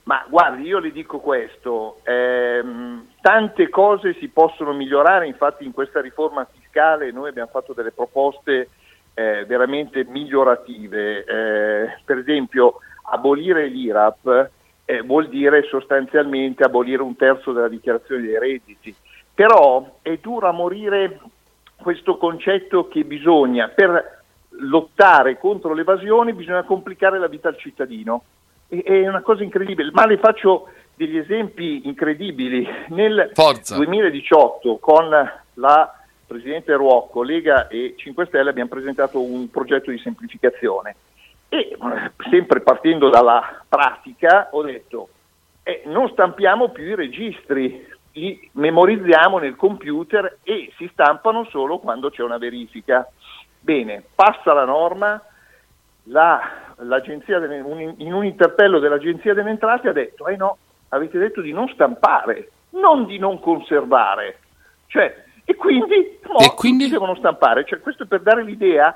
Ma 0.04 0.26
guardi, 0.28 0.64
io 0.64 0.80
le 0.80 0.92
dico 0.92 1.20
questo, 1.20 2.02
ehm, 2.04 3.08
tante 3.22 3.70
cose 3.70 4.18
si 4.20 4.28
possono 4.28 4.74
migliorare, 4.74 5.26
infatti 5.26 5.64
in 5.64 5.72
questa 5.72 6.02
riforma 6.02 6.46
fiscale 6.52 7.12
noi 7.12 7.30
abbiamo 7.30 7.50
fatto 7.50 7.72
delle 7.72 7.92
proposte 7.92 8.70
eh, 9.14 9.46
veramente 9.46 10.04
migliorative, 10.04 11.24
eh, 11.24 11.98
per 12.04 12.18
esempio 12.18 12.80
abolire 13.10 13.68
l'IRAP 13.68 14.50
eh, 14.86 15.02
vuol 15.02 15.30
dire 15.30 15.64
sostanzialmente 15.64 16.64
abolire 16.64 17.02
un 17.02 17.16
terzo 17.16 17.52
della 17.52 17.68
dichiarazione 17.68 18.22
dei 18.22 18.40
redditi. 18.40 18.94
Però 19.34 20.00
è 20.02 20.18
duro 20.18 20.48
a 20.48 20.52
morire 20.52 21.20
questo 21.76 22.18
concetto 22.18 22.88
che 22.88 23.04
bisogna, 23.04 23.70
per 23.70 24.24
lottare 24.50 25.38
contro 25.38 25.74
l'evasione, 25.74 26.34
bisogna 26.34 26.64
complicare 26.64 27.20
la 27.20 27.28
vita 27.28 27.48
al 27.48 27.58
cittadino. 27.58 28.24
E, 28.68 28.84
è 28.84 29.08
una 29.08 29.22
cosa 29.22 29.44
incredibile, 29.44 29.92
ma 29.94 30.06
le 30.06 30.18
faccio 30.18 30.70
degli 30.96 31.18
esempi 31.18 31.88
incredibili. 31.88 32.68
Nel 32.90 33.32
Forza. 33.34 33.76
2018 33.76 34.78
con 34.78 35.10
la 35.10 35.96
Presidente 36.28 36.74
Ruocco, 36.76 37.24
Lega 37.24 37.68
e 37.68 37.96
5 37.98 38.26
Stelle 38.28 38.50
abbiamo 38.50 38.70
presentato 38.70 39.22
un 39.22 39.50
progetto 39.50 39.92
di 39.92 39.98
semplificazione 39.98 40.96
e 41.54 41.78
sempre 42.30 42.62
partendo 42.62 43.10
dalla 43.10 43.62
pratica 43.68 44.48
ho 44.52 44.62
detto 44.62 45.10
eh, 45.64 45.82
non 45.88 46.08
stampiamo 46.08 46.70
più 46.70 46.86
i 46.86 46.96
registri, 46.96 47.86
li 48.14 48.50
memorizziamo 48.54 49.38
nel 49.38 49.58
computer 49.58 50.38
e 50.44 50.72
si 50.78 50.90
stampano 50.94 51.46
solo 51.50 51.80
quando 51.80 52.10
c'è 52.10 52.24
una 52.24 52.38
verifica. 52.38 53.06
Bene, 53.60 54.02
passa 54.16 54.54
la 54.54 54.64
norma, 54.64 55.22
la, 56.04 56.40
delle, 56.78 57.60
un, 57.60 57.96
in 57.98 58.14
un 58.14 58.24
interpello 58.24 58.80
dell'Agenzia 58.80 59.34
delle 59.34 59.50
Entrate 59.50 59.90
ha 59.90 59.94
detto, 59.94 60.28
eh 60.28 60.38
no, 60.38 60.58
avete 60.90 61.20
detto 61.20 61.42
di 61.42 61.52
non 61.52 61.68
stampare, 61.68 62.50
non 62.70 63.06
di 63.06 63.18
non 63.20 63.42
conservare. 63.42 64.40
Cioè, 64.88 65.26
e 65.44 65.56
quindi, 65.56 66.18
no, 66.24 66.38
e 66.38 66.54
quindi? 66.56 66.88
devono 66.88 67.16
stampare. 67.16 67.66
Cioè, 67.66 67.82
questo 67.82 68.06
per 68.08 68.22
dare 68.22 68.42
l'idea 68.42 68.96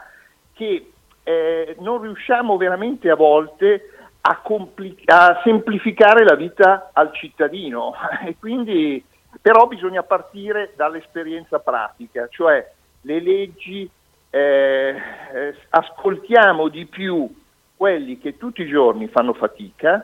che 0.53 0.91
eh, 1.25 1.75
non 1.79 2.01
riusciamo 2.01 2.55
veramente 2.55 3.09
a 3.09 3.15
volte 3.15 3.89
a, 4.21 4.39
compli- 4.41 5.01
a, 5.05 5.41
semplificare 5.43 6.23
la 6.23 6.35
vita 6.35 6.91
al 6.93 7.11
cittadino. 7.13 7.93
E 8.25 8.35
quindi 8.39 9.03
però 9.41 9.67
bisogna 9.67 10.03
partire 10.03 10.73
dall'esperienza 10.75 11.59
pratica, 11.59 12.27
cioè 12.29 12.71
le 13.01 13.19
leggi 13.19 13.89
eh, 14.29 14.95
eh, 15.33 15.55
ascoltiamo 15.69 16.67
di 16.67 16.85
più 16.85 17.29
quelli 17.75 18.17
che 18.19 18.37
tutti 18.37 18.61
i 18.61 18.67
giorni 18.67 19.07
fanno 19.07 19.33
fatica, 19.33 20.03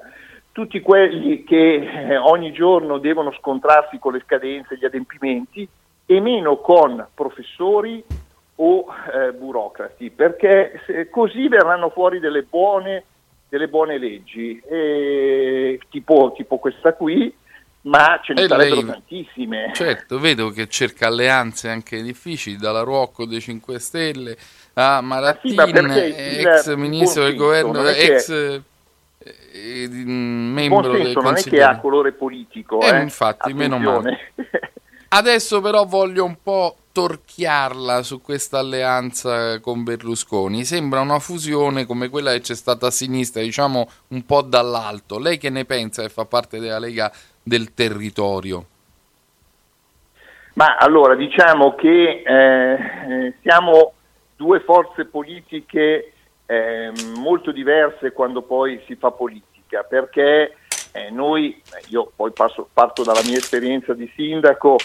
tutti 0.52 0.82
quelli 0.82 1.44
che 1.44 1.76
eh, 1.76 2.18
ogni 2.18 2.52
giorno 2.52 2.98
devono 2.98 3.32
scontrarsi 3.34 4.00
con 4.00 4.14
le 4.14 4.22
scadenze, 4.26 4.78
gli 4.78 4.86
adempimenti 4.86 5.68
e 6.06 6.20
meno 6.20 6.58
con 6.58 7.08
professori, 7.14 8.04
o 8.64 8.86
eh, 9.12 9.34
burocrati, 9.34 10.12
perché 10.12 11.08
così 11.10 11.48
verranno 11.48 11.90
fuori 11.90 12.20
delle 12.20 12.44
buone, 12.44 13.04
delle 13.50 13.68
buone 13.68 13.98
leggi, 13.98 14.62
e, 14.70 15.80
tipo, 15.90 16.32
tipo, 16.36 16.60
questa 16.60 16.94
qui, 16.94 17.34
ma 17.82 18.20
ce 18.24 18.34
ne 18.34 18.44
e 18.44 18.48
sarebbero 18.48 18.82
lei, 18.82 18.86
tantissime. 18.86 19.72
Certo, 19.74 20.20
vedo 20.20 20.50
che 20.50 20.68
cerca 20.68 21.08
alleanze 21.08 21.70
anche 21.70 22.04
difficili, 22.04 22.58
dalla 22.58 22.84
Rocco 22.84 23.26
dei 23.26 23.42
5 23.42 23.80
Stelle 23.80 24.38
a 24.74 25.02
Marattin, 25.02 25.60
ah, 25.60 25.66
sì, 25.66 26.14
ex 26.16 26.76
ministro 26.76 27.24
del 27.24 27.36
governo, 27.36 27.88
ex 27.88 28.30
eh, 28.30 28.62
eh 29.54 29.88
membro 29.90 30.82
del 30.82 31.14
Consiglio. 31.14 31.22
Non 31.22 31.36
è 31.36 31.42
che 31.42 31.64
ha 31.64 31.80
colore 31.80 32.12
politico, 32.12 32.80
eh, 32.82 32.96
eh, 32.96 33.02
infatti, 33.02 33.52
Attenzione. 33.52 33.80
meno 33.80 33.92
male. 33.92 34.32
Adesso 35.14 35.60
però 35.60 35.84
voglio 35.84 36.24
un 36.24 36.38
po' 36.42 36.78
torchiarla 36.94 38.02
su 38.02 38.22
questa 38.22 38.60
alleanza 38.60 39.60
con 39.60 39.84
Berlusconi. 39.84 40.64
Sembra 40.64 41.02
una 41.02 41.20
fusione 41.20 41.86
come 41.86 42.08
quella 42.08 42.32
che 42.32 42.40
c'è 42.40 42.56
stata 42.56 42.88
a 42.88 42.92
sinistra, 42.92 43.42
diciamo 43.42 43.90
un 44.10 44.26
po' 44.26 44.42
dall'alto. 44.42 45.20
Lei 45.20 45.38
che 45.38 45.50
ne 45.50 45.66
pensa 45.66 46.02
che 46.02 46.08
fa 46.08 46.24
parte 46.24 46.60
della 46.60 46.80
Lega 46.80 47.12
del 47.44 47.74
Territorio? 47.74 48.66
Ma 50.54 50.78
allora 50.78 51.16
diciamo 51.16 51.76
che 51.76 52.24
eh, 52.26 52.74
eh 52.74 53.34
siamo 53.42 53.94
due 54.38 54.62
forze 54.62 55.04
politiche 55.04 56.14
eh, 56.46 56.92
molto 57.18 57.52
diverse 57.52 58.14
quando 58.14 58.44
poi 58.44 58.82
si 58.86 58.96
fa 58.96 59.12
politica, 59.12 59.84
perché 59.84 60.56
eh, 60.92 61.10
noi, 61.10 61.62
io 61.90 62.12
poi 62.16 62.32
passo, 62.32 62.68
parto 62.72 63.04
dalla 63.04 63.24
mia 63.26 63.38
esperienza 63.38 63.94
di 63.94 64.12
sindaco, 64.16 64.78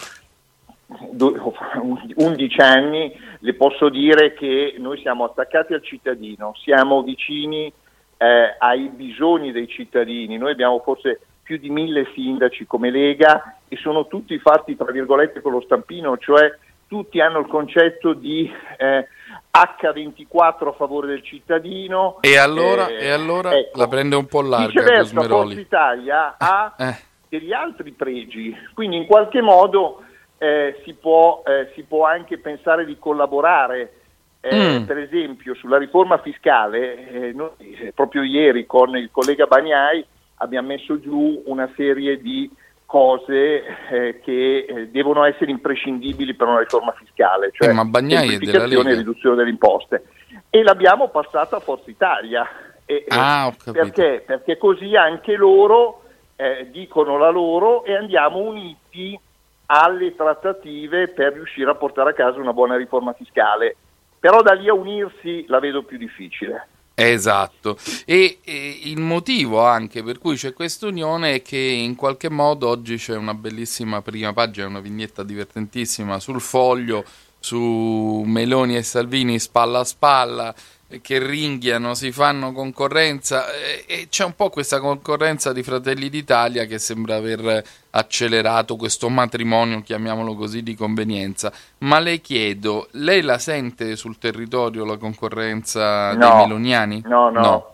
11 0.88 2.60
anni, 2.60 3.12
le 3.40 3.54
posso 3.54 3.88
dire 3.88 4.34
che 4.34 4.74
noi 4.78 5.00
siamo 5.00 5.24
attaccati 5.24 5.74
al 5.74 5.82
cittadino, 5.82 6.54
siamo 6.62 7.02
vicini 7.02 7.72
eh, 8.18 8.56
ai 8.58 8.88
bisogni 8.88 9.50
dei 9.50 9.66
cittadini, 9.68 10.38
noi 10.38 10.52
abbiamo 10.52 10.78
forse 10.80 11.20
più 11.42 11.58
di 11.58 11.70
mille 11.70 12.08
sindaci 12.14 12.66
come 12.66 12.90
Lega 12.90 13.58
e 13.68 13.76
sono 13.76 14.06
tutti 14.06 14.38
fatti 14.38 14.76
tra 14.76 14.90
virgolette 14.90 15.40
con 15.40 15.52
lo 15.52 15.60
stampino, 15.60 16.16
cioè 16.18 16.52
tutti 16.88 17.20
hanno 17.20 17.40
il 17.40 17.46
concetto 17.46 18.12
di 18.12 18.50
eh, 18.78 19.08
H24 19.56 20.68
a 20.68 20.72
favore 20.72 21.06
del 21.06 21.22
cittadino. 21.22 22.18
E 22.20 22.36
allora, 22.36 22.88
eh, 22.88 23.06
e 23.06 23.10
allora 23.10 23.56
ecco, 23.56 23.78
la 23.78 23.88
prende 23.88 24.16
un 24.16 24.26
po' 24.26 24.42
larga 24.42 24.66
Viceversa, 24.66 25.22
Forza 25.22 25.60
Italia 25.60 26.34
ha 26.38 26.74
eh. 26.78 26.96
degli 27.28 27.52
altri 27.52 27.92
pregi, 27.92 28.54
quindi 28.74 28.96
in 28.96 29.06
qualche 29.06 29.40
modo 29.40 30.02
eh, 30.38 30.80
si, 30.84 30.94
può, 30.94 31.42
eh, 31.46 31.72
si, 31.74 31.82
può, 31.84 32.04
anche 32.04 32.38
pensare 32.38 32.84
di 32.84 32.98
collaborare 32.98 33.92
eh, 34.40 34.80
mm. 34.80 34.84
per 34.84 34.98
esempio 34.98 35.54
sulla 35.54 35.78
riforma 35.78 36.18
fiscale, 36.18 37.08
eh, 37.08 37.32
noi, 37.32 37.50
eh, 37.58 37.92
proprio 37.92 38.22
ieri 38.22 38.66
con 38.66 38.96
il 38.96 39.10
collega 39.10 39.46
Bagnai 39.46 40.04
abbiamo 40.36 40.68
messo 40.68 41.00
giù 41.00 41.42
una 41.46 41.70
serie 41.74 42.20
di 42.20 42.48
cose 42.86 43.64
eh, 43.90 44.20
che 44.22 44.64
eh, 44.66 44.88
devono 44.88 45.24
essere 45.24 45.50
imprescindibili 45.50 46.34
per 46.34 46.46
una 46.46 46.60
riforma 46.60 46.92
fiscale, 46.92 47.50
cioè 47.52 47.68
eh, 47.68 47.72
ma 47.72 47.82
semplificazione 47.92 48.92
e 48.92 48.94
riduzione 48.94 49.36
delle 49.36 49.50
imposte. 49.50 50.04
E 50.48 50.62
l'abbiamo 50.62 51.08
passata 51.08 51.56
a 51.56 51.60
Forza 51.60 51.90
Italia. 51.90 52.48
E, 52.84 53.04
ah, 53.08 53.52
perché? 53.72 54.22
Perché 54.24 54.56
così 54.56 54.94
anche 54.94 55.34
loro 55.34 56.02
eh, 56.36 56.68
dicono 56.70 57.18
la 57.18 57.30
loro 57.30 57.84
e 57.84 57.94
andiamo 57.96 58.38
uniti 58.38 59.18
alle 59.66 60.14
trattative 60.14 61.08
per 61.08 61.32
riuscire 61.32 61.68
a 61.68 61.74
portare 61.74 62.10
a 62.10 62.14
casa 62.14 62.38
una 62.38 62.52
buona 62.52 62.76
riforma 62.76 63.12
fiscale. 63.12 63.76
Però 64.20 64.40
da 64.42 64.52
lì 64.52 64.68
a 64.68 64.74
unirsi 64.74 65.44
la 65.48 65.58
vedo 65.58 65.82
più 65.82 65.98
difficile. 65.98 66.68
Esatto, 66.98 67.78
e, 68.06 68.38
e, 68.42 68.80
il 68.84 68.98
motivo 68.98 69.62
anche 69.62 70.02
per 70.02 70.18
cui 70.18 70.34
c'è 70.34 70.54
questa 70.54 70.86
unione 70.86 71.34
è 71.34 71.42
che 71.42 71.58
in 71.58 71.94
qualche 71.94 72.30
modo 72.30 72.68
oggi 72.68 72.96
c'è 72.96 73.14
una 73.14 73.34
bellissima 73.34 74.00
prima 74.00 74.32
pagina, 74.32 74.66
una 74.66 74.80
vignetta 74.80 75.22
divertentissima 75.22 76.18
sul 76.18 76.40
foglio 76.40 77.04
su 77.38 78.22
Meloni 78.24 78.76
e 78.76 78.82
Salvini 78.82 79.38
spalla 79.38 79.80
a 79.80 79.84
spalla 79.84 80.54
che 81.02 81.18
ringhiano, 81.18 81.94
si 81.94 82.12
fanno 82.12 82.52
concorrenza 82.52 83.52
e, 83.52 83.84
e 83.86 84.06
c'è 84.08 84.24
un 84.24 84.34
po' 84.34 84.50
questa 84.50 84.78
concorrenza 84.78 85.52
di 85.52 85.62
Fratelli 85.62 86.08
d'Italia 86.08 86.64
che 86.64 86.78
sembra 86.78 87.16
aver 87.16 87.62
accelerato 87.90 88.76
questo 88.76 89.08
matrimonio, 89.08 89.82
chiamiamolo 89.82 90.34
così, 90.34 90.62
di 90.62 90.76
convenienza. 90.76 91.52
Ma 91.78 91.98
le 91.98 92.20
chiedo, 92.20 92.86
lei 92.92 93.22
la 93.22 93.38
sente 93.38 93.96
sul 93.96 94.18
territorio 94.18 94.84
la 94.84 94.96
concorrenza 94.96 96.12
no, 96.12 96.18
dei 96.18 96.36
meloniani? 96.46 97.02
No, 97.04 97.30
no. 97.30 97.40
no. 97.40 97.70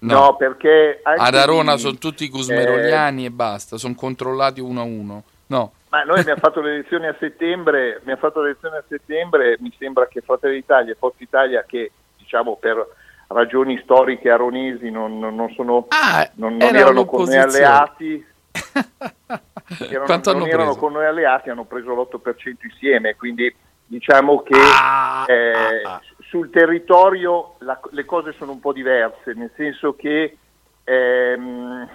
No, 0.00 0.14
no 0.14 0.36
perché 0.36 1.00
ad 1.02 1.34
Arona 1.34 1.74
di, 1.74 1.80
sono 1.80 1.98
tutti 1.98 2.28
cusmeroliani 2.28 3.24
eh, 3.24 3.26
e 3.26 3.30
basta, 3.32 3.76
sono 3.78 3.96
controllati 3.96 4.60
uno 4.60 4.80
a 4.80 4.84
uno. 4.84 5.22
No. 5.46 5.72
Ma 5.88 6.02
noi 6.02 6.20
abbiamo 6.20 6.38
fatto 6.38 6.60
le 6.60 6.74
elezioni 6.74 7.06
a 7.06 7.16
settembre, 7.18 8.00
mi 8.04 8.12
ha 8.12 8.16
fatto 8.16 8.40
le 8.40 8.50
elezioni 8.50 8.76
a 8.76 8.84
settembre, 8.86 9.56
mi 9.60 9.74
sembra 9.76 10.06
che 10.06 10.20
Fratelli 10.20 10.56
d'Italia 10.56 10.92
e 10.92 10.96
Forza 10.96 11.22
Italia 11.22 11.64
che 11.66 11.90
diciamo 12.28 12.56
per 12.56 12.86
ragioni 13.28 13.80
storiche 13.82 14.30
aronesi 14.30 14.90
non, 14.90 15.18
non, 15.18 15.50
sono, 15.54 15.86
ah, 15.88 16.28
non, 16.34 16.56
non 16.56 16.68
era 16.68 16.78
erano 16.80 17.06
con 17.06 17.24
noi 17.24 17.36
alleati. 17.38 18.26
erano, 19.90 20.20
non 20.24 20.46
erano 20.46 20.76
con 20.76 20.92
noi 20.92 21.06
alleati, 21.06 21.48
hanno 21.48 21.64
preso 21.64 21.94
l'8% 21.94 22.54
insieme, 22.62 23.16
quindi 23.16 23.54
diciamo 23.86 24.42
che 24.42 24.58
ah, 24.58 25.24
eh, 25.26 25.52
ah, 25.84 25.94
ah. 25.94 26.00
sul 26.20 26.50
territorio 26.50 27.54
la, 27.60 27.80
le 27.92 28.04
cose 28.04 28.32
sono 28.32 28.52
un 28.52 28.60
po' 28.60 28.72
diverse, 28.72 29.32
nel 29.32 29.50
senso 29.56 29.94
che, 29.94 30.36
ehm, 30.84 31.88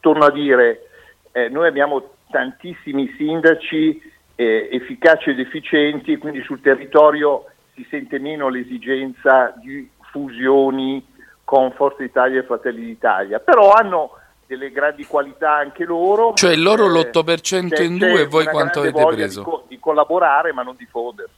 torno 0.00 0.24
a 0.24 0.30
dire, 0.30 0.88
eh, 1.32 1.48
noi 1.48 1.66
abbiamo 1.66 2.16
tantissimi 2.30 3.14
sindaci 3.16 4.02
eh, 4.34 4.68
efficaci 4.72 5.30
ed 5.30 5.38
efficienti, 5.38 6.16
quindi 6.16 6.42
sul 6.42 6.60
territorio 6.60 7.46
si 7.74 7.86
sente 7.90 8.18
meno 8.18 8.48
l'esigenza 8.48 9.54
di 9.60 9.88
fusioni 10.10 11.04
con 11.44 11.72
Forza 11.72 12.02
Italia 12.02 12.40
e 12.40 12.44
Fratelli 12.44 12.84
d'Italia, 12.84 13.38
però 13.40 13.72
hanno 13.72 14.18
delle 14.46 14.70
grandi 14.70 15.06
qualità 15.06 15.54
anche 15.54 15.84
loro. 15.84 16.34
Cioè 16.34 16.54
loro 16.56 16.86
l'8% 16.86 17.82
in 17.82 17.96
due 17.96 18.22
e 18.22 18.26
voi 18.26 18.44
quanto 18.46 18.80
avete 18.80 19.06
preso? 19.06 19.40
Di, 19.40 19.44
co- 19.46 19.64
di, 19.68 19.78
collaborare 19.78 20.52
ma 20.52 20.62
non 20.62 20.76
di 20.76 20.86
fondersi. 20.90 21.34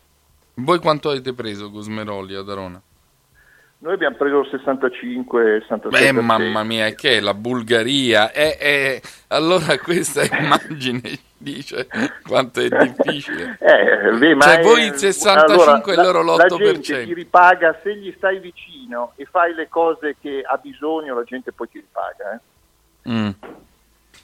Voi 0.55 0.79
quanto 0.79 1.11
avete 1.11 1.33
preso 1.33 1.71
Gusmeroli 1.71 2.35
ad 2.35 2.49
Arona? 2.49 2.81
Noi 3.79 3.93
abbiamo 3.93 4.17
preso 4.17 4.41
il 4.41 4.49
65, 4.51 5.61
66. 5.61 6.13
Beh, 6.13 6.21
mamma 6.21 6.63
mia, 6.63 6.91
che 6.95 7.19
è 7.19 7.21
la 7.21 7.35
Bulgaria? 7.35 8.33
È, 8.33 8.57
è... 8.57 9.01
Allora 9.29 9.79
questa 9.83 10.23
immagine 10.37 11.03
dice 11.45 11.87
quanto 12.27 12.61
è 12.61 12.69
difficile. 12.69 13.59
Eh, 13.65 14.35
beh, 14.35 14.41
cioè 14.41 14.63
voi 14.63 14.85
il 14.85 14.95
65 14.95 15.95
allora, 15.95 16.21
e 16.21 16.23
loro 16.23 16.23
l'8%. 16.23 16.37
La 16.37 16.79
gente 16.81 17.05
ti 17.05 17.15
ripaga 17.15 17.79
se 17.83 17.97
gli 17.97 18.13
stai 18.17 18.39
vicino 18.39 19.13
e 19.17 19.27
fai 19.31 19.55
le 19.55 19.69
cose 19.69 20.17
che 20.21 20.43
ha 20.45 20.57
bisogno, 20.57 21.15
la 21.15 21.25
gente 21.25 21.53
poi 21.53 21.69
ti 21.69 21.79
ripaga. 21.79 22.33
Eh. 22.35 23.11
Mm. 23.11 23.31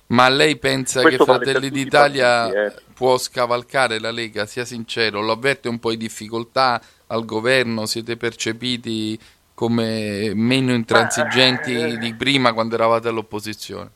Ma 0.09 0.29
lei 0.29 0.57
pensa 0.57 1.03
Questo 1.03 1.25
che 1.25 1.31
Fratelli 1.33 1.71
d'Italia 1.71 2.49
partiti, 2.51 2.59
eh. 2.59 2.83
può 2.95 3.17
scavalcare 3.17 4.01
la 4.01 4.11
Lega? 4.11 4.45
Sia 4.45 4.65
sincero, 4.65 5.21
lo 5.21 5.33
avverte 5.33 5.69
un 5.69 5.79
po' 5.79 5.91
di 5.91 5.97
difficoltà 5.97 6.81
al 7.07 7.25
governo? 7.25 7.87
Siete 7.87 8.17
percepiti 8.17 9.19
come 9.55 10.33
meno 10.35 10.73
intransigenti 10.73 11.75
Ma, 11.75 11.87
eh, 11.87 11.99
di 11.99 12.15
prima 12.15 12.53
quando 12.53 12.75
eravate 12.75 13.09
all'opposizione? 13.09 13.91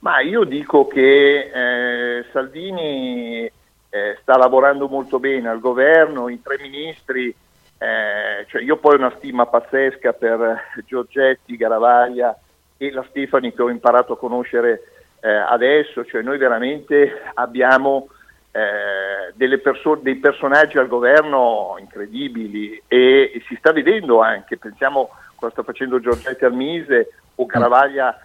Ma 0.00 0.20
io 0.20 0.44
dico 0.44 0.86
che 0.86 1.50
eh, 1.52 2.24
Salvini 2.32 3.50
eh, 3.88 4.18
sta 4.20 4.36
lavorando 4.36 4.88
molto 4.88 5.18
bene 5.18 5.48
al 5.48 5.58
governo, 5.58 6.28
i 6.28 6.40
tre 6.42 6.58
ministri, 6.60 7.34
eh, 7.78 8.44
cioè 8.48 8.62
io 8.62 8.76
poi 8.76 8.94
ho 8.94 8.98
una 8.98 9.14
stima 9.16 9.46
pazzesca 9.46 10.12
per 10.12 10.60
Giorgetti, 10.86 11.56
Garavaglia 11.56 12.38
e 12.76 12.90
la 12.92 13.04
Stefani 13.08 13.52
che 13.52 13.62
ho 13.62 13.70
imparato 13.70 14.14
a 14.14 14.18
conoscere 14.18 14.82
eh, 15.20 15.30
adesso, 15.30 16.04
cioè 16.04 16.22
noi 16.22 16.38
veramente 16.38 17.22
abbiamo 17.34 18.08
eh, 18.52 19.58
perso- 19.58 19.98
dei 20.00 20.16
personaggi 20.16 20.78
al 20.78 20.88
governo 20.88 21.76
incredibili 21.78 22.80
e, 22.86 23.32
e, 23.34 23.42
si 23.46 23.56
sta 23.56 23.72
vedendo 23.72 24.20
anche, 24.20 24.56
pensiamo 24.56 25.10
cosa 25.34 25.52
sta 25.52 25.62
facendo 25.62 26.00
Giorgetti 26.00 26.44
al 26.44 26.54
Mise 26.54 27.08
o 27.34 27.46
Caravaglia 27.46 28.18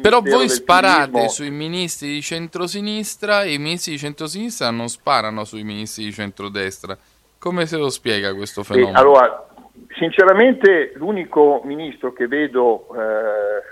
Però 0.00 0.20
voi 0.20 0.48
sparate 0.48 1.10
turismo. 1.10 1.28
sui 1.28 1.50
ministri 1.50 2.08
di 2.08 2.22
centrosinistra 2.22 3.42
e 3.42 3.54
i 3.54 3.58
ministri 3.58 3.92
di 3.92 3.98
centrosinistra 3.98 4.70
non 4.70 4.88
sparano 4.88 5.44
sui 5.44 5.62
ministri 5.62 6.04
di 6.04 6.12
centrodestra. 6.12 6.96
Come 7.38 7.66
se 7.66 7.76
lo 7.76 7.88
spiega 7.88 8.34
questo 8.34 8.62
fenomeno? 8.62 8.96
E, 8.96 9.00
allora, 9.00 9.46
sinceramente 9.96 10.92
l'unico 10.96 11.62
ministro 11.64 12.12
che 12.12 12.26
vedo 12.26 12.88
eh, 12.94 13.62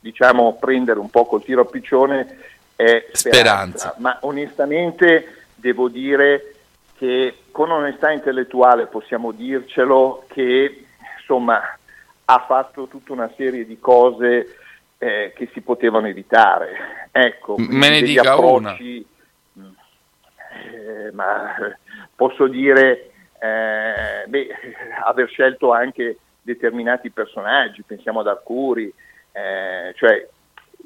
diciamo 0.00 0.56
prendere 0.60 0.98
un 0.98 1.10
po' 1.10 1.26
col 1.26 1.42
tiro 1.42 1.62
a 1.62 1.64
piccione 1.64 2.38
è 2.76 3.06
Speranza. 3.12 3.78
Speranza. 3.78 3.94
Ma 3.98 4.18
onestamente 4.20 5.44
devo 5.54 5.88
dire 5.88 6.54
che 6.96 7.34
con 7.50 7.70
onestà 7.70 8.10
intellettuale 8.10 8.86
possiamo 8.86 9.32
dircelo 9.32 10.24
che 10.28 10.86
insomma 11.18 11.60
ha 12.26 12.44
fatto 12.46 12.86
tutta 12.86 13.12
una 13.12 13.30
serie 13.36 13.66
di 13.66 13.78
cose 13.78 14.56
eh, 14.98 15.32
che 15.34 15.50
si 15.52 15.60
potevano 15.60 16.06
evitare. 16.06 17.08
Ecco, 17.10 17.56
Me 17.58 17.88
ne 17.90 18.02
dica 18.02 18.32
approcci, 18.32 19.06
una. 19.54 19.72
Eh, 20.72 21.10
ma 21.12 21.54
posso 22.14 22.46
dire 22.46 23.10
eh, 23.38 24.24
beh, 24.26 24.48
aver 25.04 25.28
scelto 25.28 25.72
anche 25.72 26.18
determinati 26.40 27.10
personaggi, 27.10 27.82
pensiamo 27.82 28.20
ad 28.20 28.28
Arcuri, 28.28 28.92
eh, 29.32 29.92
cioè 29.96 30.26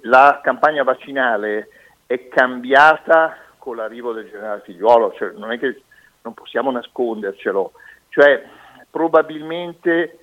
la 0.02 0.40
campagna 0.42 0.82
vaccinale 0.82 1.68
è 2.06 2.28
cambiata 2.28 3.36
con 3.58 3.76
l'arrivo 3.76 4.12
del 4.12 4.30
generale 4.30 4.62
Figliuolo, 4.64 5.12
cioè, 5.16 5.32
non 5.32 5.52
è 5.52 5.58
che 5.58 5.82
non 6.22 6.34
possiamo 6.34 6.70
nascondercelo, 6.70 7.72
cioè 8.08 8.42
probabilmente 8.90 10.18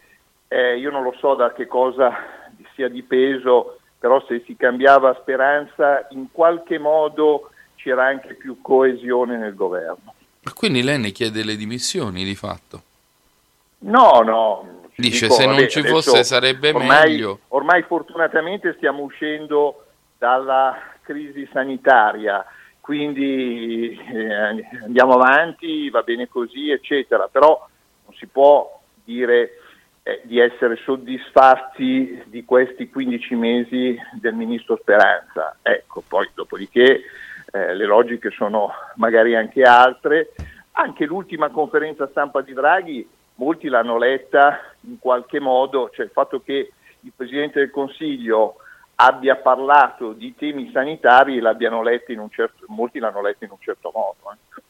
eh, 0.48 0.78
io 0.78 0.92
non 0.92 1.04
lo 1.04 1.14
so 1.20 1.36
da 1.36 1.54
che 1.54 1.68
cosa 1.68 2.14
sia 2.74 2.88
dipeso, 2.90 3.80
però 4.00 4.24
se 4.28 4.44
si 4.46 4.56
cambiava 4.56 5.18
speranza 5.22 6.06
in 6.12 6.28
qualche 6.32 6.78
modo 6.78 7.50
c'era 7.76 8.06
anche 8.06 8.36
più 8.36 8.62
coesione 8.62 9.38
nel 9.38 9.56
governo. 9.56 10.14
Quindi 10.54 10.84
lei 10.84 11.00
ne 11.00 11.12
chiede 11.12 11.44
le 11.44 11.56
dimissioni 11.56 12.24
di 12.24 12.36
fatto? 12.36 12.82
No, 13.80 14.22
no. 14.22 14.84
Dice 14.96 15.26
dico, 15.26 15.34
se 15.34 15.46
non 15.46 15.56
vabbè, 15.56 15.68
ci 15.68 15.84
fosse 15.84 16.24
sarebbe 16.24 16.70
ormai, 16.70 17.10
meglio. 17.10 17.40
Ormai 17.50 17.82
fortunatamente 17.84 18.74
stiamo 18.78 19.04
uscendo 19.04 19.86
dalla 20.18 20.78
crisi 21.02 21.48
sanitaria, 21.52 22.46
quindi 22.80 24.00
eh, 24.14 24.34
andiamo 24.84 25.14
avanti, 25.14 25.90
va 25.90 26.02
bene 26.02 26.28
così, 26.28 26.70
eccetera, 26.70 27.28
però 27.28 27.68
non 28.06 28.16
si 28.16 28.28
può 28.28 28.80
dire 29.04 29.60
eh, 30.08 30.22
di 30.24 30.40
essere 30.40 30.76
soddisfatti 30.76 32.22
di 32.28 32.46
questi 32.46 32.90
15 32.90 33.36
mesi 33.36 34.00
del 34.14 34.36
ministro 34.36 34.78
Speranza. 34.80 35.58
Ecco, 35.64 36.04
poi 36.08 36.30
dopodiché 36.36 37.02
eh, 37.52 37.74
le 37.74 37.86
logiche 37.86 38.30
sono 38.30 38.72
magari 38.98 39.36
anche 39.36 39.64
altre. 39.64 40.36
Anche 40.74 41.06
l'ultima 41.06 41.50
conferenza 41.50 42.08
stampa 42.10 42.42
di 42.42 42.54
Draghi, 42.54 43.10
molti 43.36 43.68
l'hanno 43.68 43.98
letta 43.98 44.76
in 44.82 45.00
qualche 45.00 45.40
modo, 45.40 45.90
cioè 45.92 46.06
il 46.06 46.12
fatto 46.12 46.40
che 46.40 46.72
il 47.00 47.12
Presidente 47.16 47.58
del 47.58 47.72
Consiglio 47.72 48.58
abbia 48.98 49.38
parlato 49.38 50.14
di 50.14 50.36
temi 50.36 50.70
sanitari 50.72 51.40
l'abbiano 51.40 51.82
letto 51.82 52.12
in 52.12 52.20
un 52.20 52.30
certo, 52.30 52.66
molti 52.68 53.00
l'hanno 53.00 53.24
letto 53.24 53.44
in 53.44 53.50
un 53.50 53.60
certo 53.60 53.92
modo. 53.92 54.32
Eh. 54.32 54.62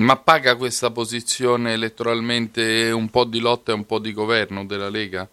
Mm. 0.00 0.04
Ma 0.04 0.16
paga 0.16 0.56
questa 0.56 0.90
posizione 0.90 1.72
elettoralmente 1.72 2.90
un 2.90 3.08
po' 3.10 3.24
di 3.24 3.40
lotta 3.40 3.72
e 3.72 3.74
un 3.74 3.86
po' 3.86 3.98
di 3.98 4.12
governo 4.12 4.64
della 4.64 4.88
Lega? 4.88 5.26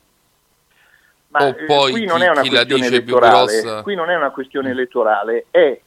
Ma 1.29 1.45
o 1.45 1.55
poi 1.65 1.91
qui 1.91 2.05
non 2.05 2.21
è 2.21 2.29
una 2.29 2.41
questione 2.41 2.85
elettorale, 2.85 3.81
qui 3.83 3.95
non 3.95 4.09
è 4.09 4.15
una 4.15 4.31
questione 4.31 4.69
elettorale, 4.71 5.45
è 5.49 5.79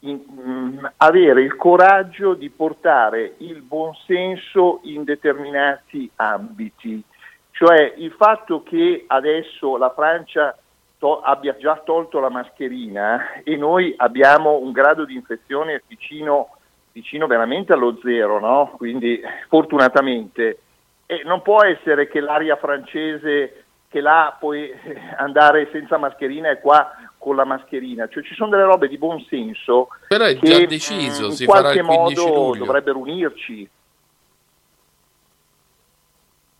in, 0.00 0.14
mh, 0.14 0.50
mm, 0.50 0.86
avere 0.98 1.42
il 1.42 1.56
coraggio 1.56 2.34
di 2.34 2.48
portare 2.50 3.34
il 3.38 3.62
buonsenso 3.62 4.80
in 4.84 5.04
determinati 5.04 6.08
ambiti. 6.16 7.02
Cioè 7.50 7.94
il 7.96 8.12
fatto 8.12 8.62
che 8.62 9.04
adesso 9.06 9.76
la 9.76 9.92
Francia 9.92 10.56
to- 10.98 11.20
abbia 11.20 11.56
già 11.56 11.80
tolto 11.84 12.20
la 12.20 12.30
mascherina 12.30 13.42
e 13.42 13.56
noi 13.56 13.92
abbiamo 13.96 14.56
un 14.56 14.72
grado 14.72 15.04
di 15.04 15.14
infezione 15.14 15.82
vicino, 15.86 16.56
vicino 16.92 17.26
veramente 17.26 17.72
allo 17.72 17.98
zero, 18.02 18.38
no? 18.38 18.74
quindi 18.76 19.20
fortunatamente. 19.48 20.58
E 21.06 21.22
non 21.24 21.42
può 21.42 21.62
essere 21.62 22.08
che 22.08 22.20
l'aria 22.20 22.56
francese 22.56 23.64
che 23.88 24.00
là 24.00 24.36
puoi 24.40 24.70
andare 25.18 25.68
senza 25.70 25.98
mascherina 25.98 26.50
e 26.50 26.60
qua 26.60 26.94
con 27.18 27.36
la 27.36 27.44
mascherina, 27.44 28.08
cioè 28.08 28.22
ci 28.24 28.34
sono 28.34 28.50
delle 28.50 28.64
robe 28.64 28.88
di 28.88 28.98
buon 28.98 29.24
senso 29.28 29.88
Però 30.08 30.24
è 30.24 30.36
già 30.38 30.58
che 30.58 30.66
deciso, 30.66 31.26
in 31.28 31.46
qualche 31.46 31.82
modo 31.82 32.26
luglio. 32.26 32.64
dovrebbero 32.64 32.98
unirci. 32.98 33.68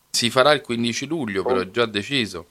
Si 0.09 0.29
farà 0.29 0.53
il 0.53 0.61
15 0.61 1.07
luglio, 1.07 1.43
però 1.43 1.59
è 1.59 1.69
già 1.69 1.85
deciso. 1.85 2.45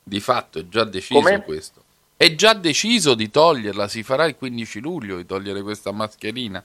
Di 0.00 0.20
fatto 0.20 0.60
è 0.60 0.68
già 0.68 0.84
deciso 0.84 1.18
Come? 1.18 1.42
questo. 1.42 1.82
È 2.16 2.32
già 2.36 2.52
deciso 2.54 3.14
di 3.14 3.30
toglierla, 3.30 3.88
si 3.88 4.04
farà 4.04 4.26
il 4.26 4.36
15 4.36 4.80
luglio 4.80 5.16
di 5.16 5.26
togliere 5.26 5.62
questa 5.62 5.90
mascherina. 5.90 6.62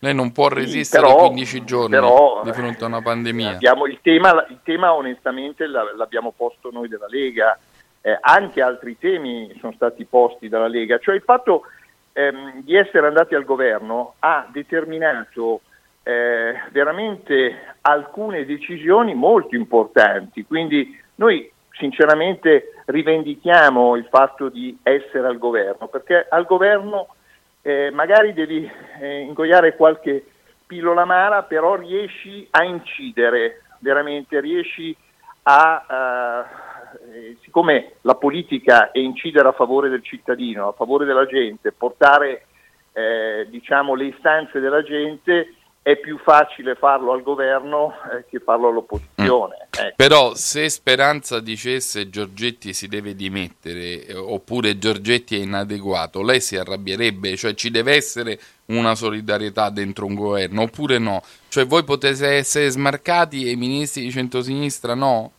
Lei 0.00 0.14
non 0.14 0.30
può 0.30 0.48
resistere 0.48 1.06
sì, 1.06 1.12
però, 1.12 1.26
15 1.26 1.64
giorni 1.64 1.90
però, 1.90 2.42
di 2.44 2.52
fronte 2.52 2.84
a 2.84 2.86
una 2.86 3.02
pandemia. 3.02 3.50
Abbiamo, 3.50 3.86
il, 3.86 3.98
tema, 4.00 4.46
il, 4.48 4.60
tema, 4.62 4.94
onestamente 4.94 5.66
l'abbiamo 5.66 6.32
posto 6.36 6.70
noi 6.70 6.88
della 6.88 7.08
Lega, 7.08 7.58
eh, 8.00 8.16
anche 8.20 8.62
altri 8.62 8.96
temi 8.96 9.52
sono 9.58 9.72
stati 9.72 10.04
posti 10.04 10.48
dalla 10.48 10.68
Lega, 10.68 10.98
cioè 10.98 11.16
il 11.16 11.22
fatto 11.22 11.62
ehm, 12.12 12.62
di 12.62 12.76
essere 12.76 13.08
andati 13.08 13.34
al 13.34 13.44
governo 13.44 14.14
ha 14.20 14.46
determinato 14.52 15.62
eh, 16.04 16.54
veramente 16.70 17.74
alcune 17.80 18.46
decisioni 18.46 19.14
molto 19.14 19.56
importanti, 19.56 20.44
quindi 20.46 20.96
noi 21.16 21.50
sinceramente 21.72 22.82
rivendichiamo 22.86 23.96
il 23.96 24.06
fatto 24.08 24.48
di 24.48 24.78
essere 24.82 25.26
al 25.26 25.38
governo, 25.38 25.88
perché 25.88 26.26
al 26.28 26.46
governo 26.46 27.08
eh, 27.68 27.90
magari 27.90 28.32
devi 28.32 28.68
eh, 28.98 29.20
ingoiare 29.20 29.76
qualche 29.76 30.24
pillola 30.66 31.02
amara, 31.02 31.42
però 31.42 31.74
riesci 31.74 32.46
a 32.50 32.64
incidere, 32.64 33.62
veramente 33.80 34.40
riesci 34.40 34.96
a, 35.42 36.46
eh, 37.12 37.36
siccome 37.42 37.92
la 38.02 38.14
politica 38.14 38.90
è 38.90 38.98
incidere 38.98 39.48
a 39.48 39.52
favore 39.52 39.90
del 39.90 40.02
cittadino, 40.02 40.68
a 40.68 40.72
favore 40.72 41.04
della 41.04 41.26
gente, 41.26 41.72
portare 41.72 42.46
eh, 42.92 43.46
diciamo, 43.50 43.94
le 43.94 44.06
istanze 44.06 44.60
della 44.60 44.82
gente, 44.82 45.52
è 45.88 45.96
più 45.96 46.18
facile 46.18 46.74
farlo 46.74 47.12
al 47.12 47.22
governo 47.22 47.94
eh, 48.12 48.26
che 48.28 48.40
farlo 48.40 48.68
all'opposizione. 48.68 49.56
Mm. 49.56 49.84
Ecco. 49.86 49.94
Però 49.96 50.34
se 50.34 50.68
Speranza 50.68 51.40
dicesse 51.40 52.10
Giorgetti 52.10 52.74
si 52.74 52.88
deve 52.88 53.14
dimettere 53.14 54.04
eh, 54.04 54.14
oppure 54.14 54.76
Giorgetti 54.76 55.36
è 55.36 55.42
inadeguato, 55.42 56.22
lei 56.22 56.42
si 56.42 56.58
arrabbierebbe, 56.58 57.36
cioè 57.36 57.54
ci 57.54 57.70
deve 57.70 57.94
essere 57.94 58.38
una 58.66 58.94
solidarietà 58.94 59.70
dentro 59.70 60.04
un 60.04 60.14
governo 60.14 60.60
oppure 60.60 60.98
no? 60.98 61.22
Cioè 61.48 61.64
voi 61.64 61.84
potete 61.84 62.32
essere 62.32 62.68
smarcati 62.68 63.46
e 63.46 63.52
i 63.52 63.56
ministri 63.56 64.02
di 64.02 64.10
centrosinistra 64.10 64.94
no? 64.94 65.32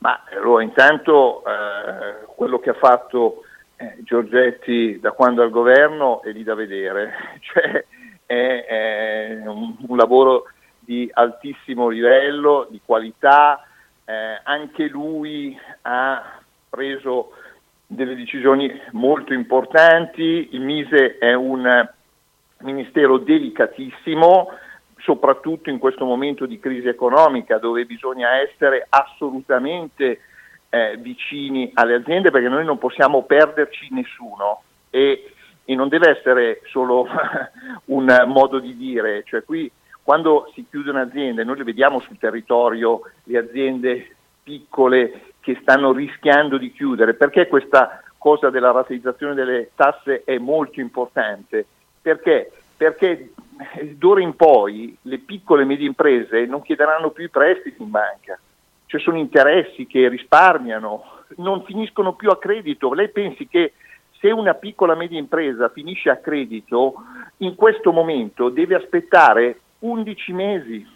Ma 0.00 0.22
allora 0.36 0.62
intanto 0.62 1.42
eh, 1.46 2.26
quello 2.36 2.58
che 2.58 2.68
ha 2.68 2.74
fatto 2.74 3.44
eh, 3.76 3.96
Giorgetti 4.00 5.00
da 5.00 5.12
quando 5.12 5.40
è 5.40 5.44
al 5.46 5.50
governo 5.50 6.20
è 6.20 6.30
lì 6.30 6.42
da 6.42 6.54
vedere, 6.54 7.14
cioè 7.40 7.82
è, 8.28 8.64
è 8.66 9.46
un, 9.46 9.74
un, 9.86 9.96
lavoro 9.96 10.50
di 10.78 11.08
altissimo 11.10 11.88
livello, 11.88 12.66
di 12.70 12.78
qualità, 12.84 13.66
eh, 14.04 14.40
anche 14.42 14.86
lui 14.86 15.58
ha 15.82 16.40
preso 16.68 17.32
delle 17.86 18.14
decisioni 18.14 18.70
molto 18.92 19.32
importanti, 19.32 20.50
il 20.52 20.60
Mise 20.60 21.16
è 21.16 21.32
un 21.32 21.88
ministero 22.58 23.16
delicatissimo, 23.16 24.50
soprattutto 24.98 25.70
in 25.70 25.78
questo 25.78 26.04
momento 26.04 26.44
di 26.44 26.60
crisi 26.60 26.88
economica 26.88 27.56
dove 27.56 27.86
bisogna 27.86 28.40
essere 28.40 28.84
assolutamente 28.90 30.20
eh, 30.68 30.98
vicini 30.98 31.70
alle 31.72 31.94
aziende 31.94 32.30
perché 32.30 32.48
noi 32.48 32.66
non 32.66 32.76
possiamo 32.76 33.22
perderci 33.22 33.88
nessuno. 33.90 34.62
E 34.90 35.32
e 35.70 35.74
non 35.74 35.88
deve 35.88 36.16
essere 36.16 36.62
solo 36.64 37.06
un 37.86 38.24
modo 38.26 38.58
di 38.58 38.74
dire, 38.74 39.22
cioè 39.26 39.44
qui 39.44 39.70
quando 40.02 40.50
si 40.54 40.64
chiude 40.66 40.88
un'azienda, 40.88 41.44
noi 41.44 41.58
le 41.58 41.64
vediamo 41.64 42.00
sul 42.00 42.16
territorio 42.16 43.02
le 43.24 43.36
aziende 43.36 44.16
piccole 44.42 45.32
che 45.40 45.58
stanno 45.60 45.92
rischiando 45.92 46.56
di 46.56 46.72
chiudere, 46.72 47.12
perché 47.12 47.48
questa 47.48 48.02
cosa 48.16 48.48
della 48.48 48.70
rateizzazione 48.70 49.34
delle 49.34 49.72
tasse 49.74 50.22
è 50.24 50.38
molto 50.38 50.80
importante? 50.80 51.66
Perché? 52.00 52.50
Perché 52.74 53.32
d'ora 53.92 54.22
in 54.22 54.36
poi 54.36 54.96
le 55.02 55.18
piccole 55.18 55.64
e 55.64 55.66
medie 55.66 55.86
imprese 55.86 56.46
non 56.46 56.62
chiederanno 56.62 57.10
più 57.10 57.24
i 57.24 57.28
prestiti 57.28 57.82
in 57.82 57.90
banca, 57.90 58.38
cioè 58.86 59.00
sono 59.02 59.18
interessi 59.18 59.86
che 59.86 60.08
risparmiano, 60.08 61.04
non 61.36 61.62
finiscono 61.64 62.14
più 62.14 62.30
a 62.30 62.38
credito. 62.38 62.94
Lei 62.94 63.10
pensi 63.10 63.46
che 63.46 63.74
se 64.20 64.30
una 64.30 64.54
piccola 64.54 64.94
media 64.94 65.18
impresa 65.18 65.68
finisce 65.68 66.10
a 66.10 66.16
credito, 66.16 66.94
in 67.38 67.54
questo 67.54 67.92
momento 67.92 68.48
deve 68.48 68.74
aspettare 68.74 69.60
11 69.80 70.32
mesi. 70.32 70.86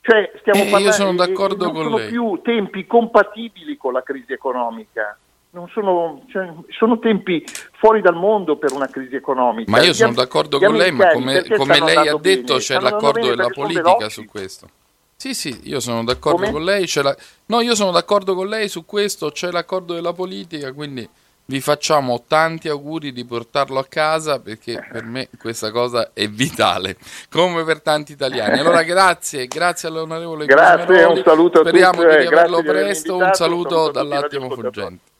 Cioè, 0.00 0.32
stiamo 0.40 0.60
eh, 0.60 0.70
parlando, 0.70 0.88
io 0.88 0.92
sono 0.92 1.14
d'accordo 1.14 1.64
non 1.66 1.74
con 1.74 1.82
sono 1.84 1.96
lei. 1.98 2.08
più 2.08 2.40
tempi 2.42 2.86
compatibili 2.86 3.76
con 3.76 3.92
la 3.92 4.02
crisi 4.02 4.32
economica. 4.32 5.16
Sono, 5.70 6.24
cioè, 6.30 6.50
sono, 6.70 6.98
tempi 6.98 7.44
fuori 7.72 8.00
dal 8.00 8.14
mondo 8.14 8.56
per 8.56 8.72
una 8.72 8.86
crisi 8.86 9.14
economica. 9.14 9.70
Ma 9.70 9.82
io 9.82 9.92
sono 9.92 10.14
d'accordo 10.14 10.58
con 10.58 10.74
lei, 10.74 10.90
ma 10.90 11.12
come, 11.12 11.44
come 11.44 11.78
lei 11.78 12.08
ha 12.08 12.16
detto 12.16 12.54
bene? 12.54 12.58
c'è 12.58 12.80
l'accordo 12.80 13.28
della 13.28 13.48
politica 13.48 14.08
su 14.08 14.24
questo. 14.24 14.68
Sì, 15.14 15.34
sì, 15.34 15.60
io 15.64 15.78
sono 15.78 16.02
d'accordo 16.02 16.38
come? 16.38 16.50
con 16.50 16.64
lei. 16.64 16.90
La... 16.94 17.14
No, 17.46 17.60
io 17.60 17.74
sono 17.76 17.92
d'accordo 17.92 18.34
con 18.34 18.48
lei 18.48 18.68
su 18.68 18.86
questo, 18.86 19.30
c'è 19.30 19.52
l'accordo 19.52 19.92
della 19.92 20.14
politica, 20.14 20.72
quindi 20.72 21.08
vi 21.44 21.60
facciamo 21.60 22.24
tanti 22.26 22.68
auguri 22.68 23.12
di 23.12 23.24
portarlo 23.24 23.78
a 23.78 23.84
casa 23.86 24.38
perché 24.38 24.82
per 24.90 25.04
me 25.04 25.28
questa 25.38 25.70
cosa 25.70 26.10
è 26.12 26.28
vitale, 26.28 26.96
come 27.30 27.64
per 27.64 27.80
tanti 27.80 28.12
italiani. 28.12 28.58
Allora 28.58 28.82
grazie, 28.84 29.46
grazie 29.46 29.88
all'onorevole 29.88 30.46
Grazie, 30.46 30.86
Gusmeroli. 30.86 31.18
un 31.18 31.24
saluto 31.24 31.60
a 31.60 31.68
Speriamo 31.68 32.02
tutti, 32.02 32.08
di 32.08 32.16
riaverlo 32.16 32.62
presto, 32.62 33.16
un 33.16 33.30
saluto 33.32 33.90
dall'attimo 33.90 34.50
fuggente. 34.50 35.10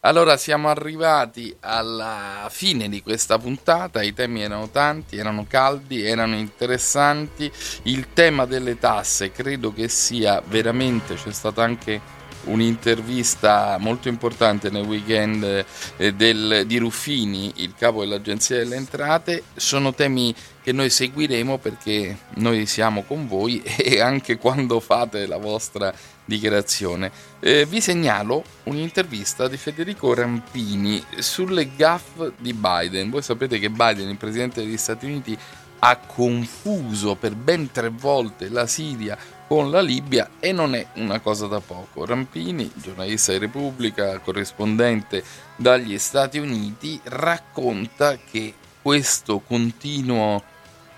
Allora 0.00 0.36
siamo 0.36 0.68
arrivati 0.68 1.56
alla 1.60 2.46
fine 2.48 2.88
di 2.88 3.02
questa 3.02 3.38
puntata, 3.38 4.02
i 4.02 4.12
temi 4.12 4.40
erano 4.40 4.68
tanti, 4.68 5.16
erano 5.16 5.46
caldi, 5.48 6.06
erano 6.06 6.36
interessanti, 6.36 7.50
il 7.84 8.12
tema 8.12 8.46
delle 8.46 8.78
tasse 8.78 9.32
credo 9.32 9.72
che 9.72 9.88
sia 9.88 10.40
veramente, 10.46 11.14
c'è 11.14 11.32
stata 11.32 11.64
anche 11.64 12.00
un'intervista 12.46 13.76
molto 13.78 14.08
importante 14.08 14.70
nel 14.70 14.84
weekend 14.84 15.64
eh, 15.96 16.14
del, 16.14 16.64
di 16.66 16.78
Ruffini, 16.78 17.52
il 17.56 17.74
capo 17.76 18.00
dell'Agenzia 18.00 18.58
delle 18.58 18.76
Entrate. 18.76 19.44
Sono 19.54 19.94
temi 19.94 20.34
che 20.62 20.72
noi 20.72 20.90
seguiremo 20.90 21.58
perché 21.58 22.18
noi 22.36 22.66
siamo 22.66 23.02
con 23.02 23.28
voi 23.28 23.62
e 23.78 24.00
anche 24.00 24.36
quando 24.36 24.80
fate 24.80 25.26
la 25.26 25.38
vostra 25.38 25.94
dichiarazione. 26.24 27.10
Eh, 27.40 27.66
vi 27.66 27.80
segnalo 27.80 28.42
un'intervista 28.64 29.48
di 29.48 29.56
Federico 29.56 30.12
Rampini 30.12 31.02
sulle 31.18 31.70
gaff 31.76 32.30
di 32.38 32.52
Biden. 32.52 33.10
Voi 33.10 33.22
sapete 33.22 33.58
che 33.58 33.70
Biden, 33.70 34.08
il 34.08 34.16
presidente 34.16 34.62
degli 34.62 34.76
Stati 34.76 35.06
Uniti, 35.06 35.38
ha 35.78 35.96
confuso 35.98 37.14
per 37.14 37.34
ben 37.34 37.70
tre 37.70 37.90
volte 37.90 38.48
la 38.48 38.66
Siria 38.66 39.16
con 39.46 39.70
la 39.70 39.80
Libia 39.80 40.30
e 40.40 40.52
non 40.52 40.74
è 40.74 40.86
una 40.94 41.20
cosa 41.20 41.46
da 41.46 41.60
poco. 41.60 42.04
Rampini, 42.04 42.70
giornalista 42.74 43.32
di 43.32 43.38
Repubblica, 43.38 44.18
corrispondente 44.18 45.22
dagli 45.56 45.98
Stati 45.98 46.38
Uniti, 46.38 47.00
racconta 47.04 48.18
che 48.18 48.54
questo 48.82 49.40
continuo 49.40 50.42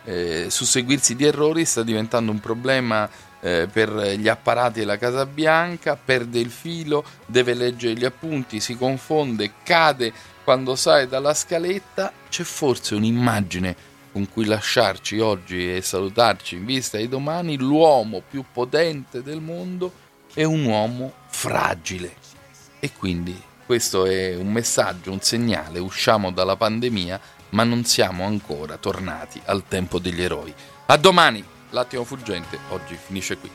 eh, 0.05 0.47
susseguirsi 0.49 1.15
di 1.15 1.25
errori 1.25 1.65
sta 1.65 1.83
diventando 1.83 2.31
un 2.31 2.41
problema 2.41 3.09
eh, 3.41 3.69
per 3.71 3.91
gli 4.17 4.29
apparati 4.29 4.81
della 4.81 4.99
Casa 4.99 5.27
Bianca, 5.27 5.97
perde 5.97 6.39
il 6.39 6.51
filo, 6.51 7.05
deve 7.27 7.55
leggere 7.55 7.95
gli 7.95 8.05
appunti, 8.05 8.61
si 8.61 8.77
confonde, 8.77 9.53
cade 9.63 10.13
quando 10.43 10.77
sale 10.77 11.07
dalla 11.07 11.35
scaletta, 11.35 12.11
c'è 12.31 12.43
forse 12.43 12.95
un'immagine 12.95 13.88
con 14.19 14.29
cui 14.33 14.47
lasciarci 14.47 15.21
oggi 15.21 15.77
e 15.77 15.81
salutarci 15.81 16.57
in 16.57 16.65
vista 16.65 16.97
di 16.99 17.09
domani, 17.09 17.57
l'uomo 17.57 18.21
più 18.29 18.45
potente 18.53 19.23
del 19.23 19.41
mondo 19.41 19.93
è 20.35 20.43
un 20.43 20.65
uomo 20.65 21.13
fragile. 21.29 22.17
E 22.81 22.91
quindi 22.93 23.41
questo 23.65 24.07
è 24.07 24.35
un 24.35 24.51
messaggio, 24.51 25.13
un 25.13 25.21
segnale, 25.21 25.79
usciamo 25.79 26.33
dalla 26.33 26.57
pandemia, 26.57 27.21
ma 27.51 27.63
non 27.63 27.85
siamo 27.85 28.25
ancora 28.25 28.77
tornati 28.77 29.41
al 29.45 29.63
tempo 29.69 30.01
degli 30.01 30.21
eroi. 30.21 30.53
A 30.87 30.97
domani, 30.97 31.45
l'attimo 31.71 32.03
fuggente 32.03 32.59
oggi 32.71 32.99
finisce 33.01 33.37
qui. 33.37 33.51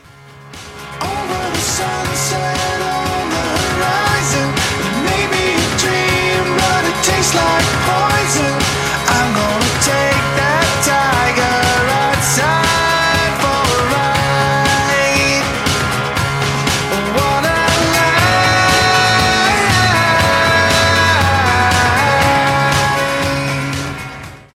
Over 7.36 7.82
the 7.84 7.93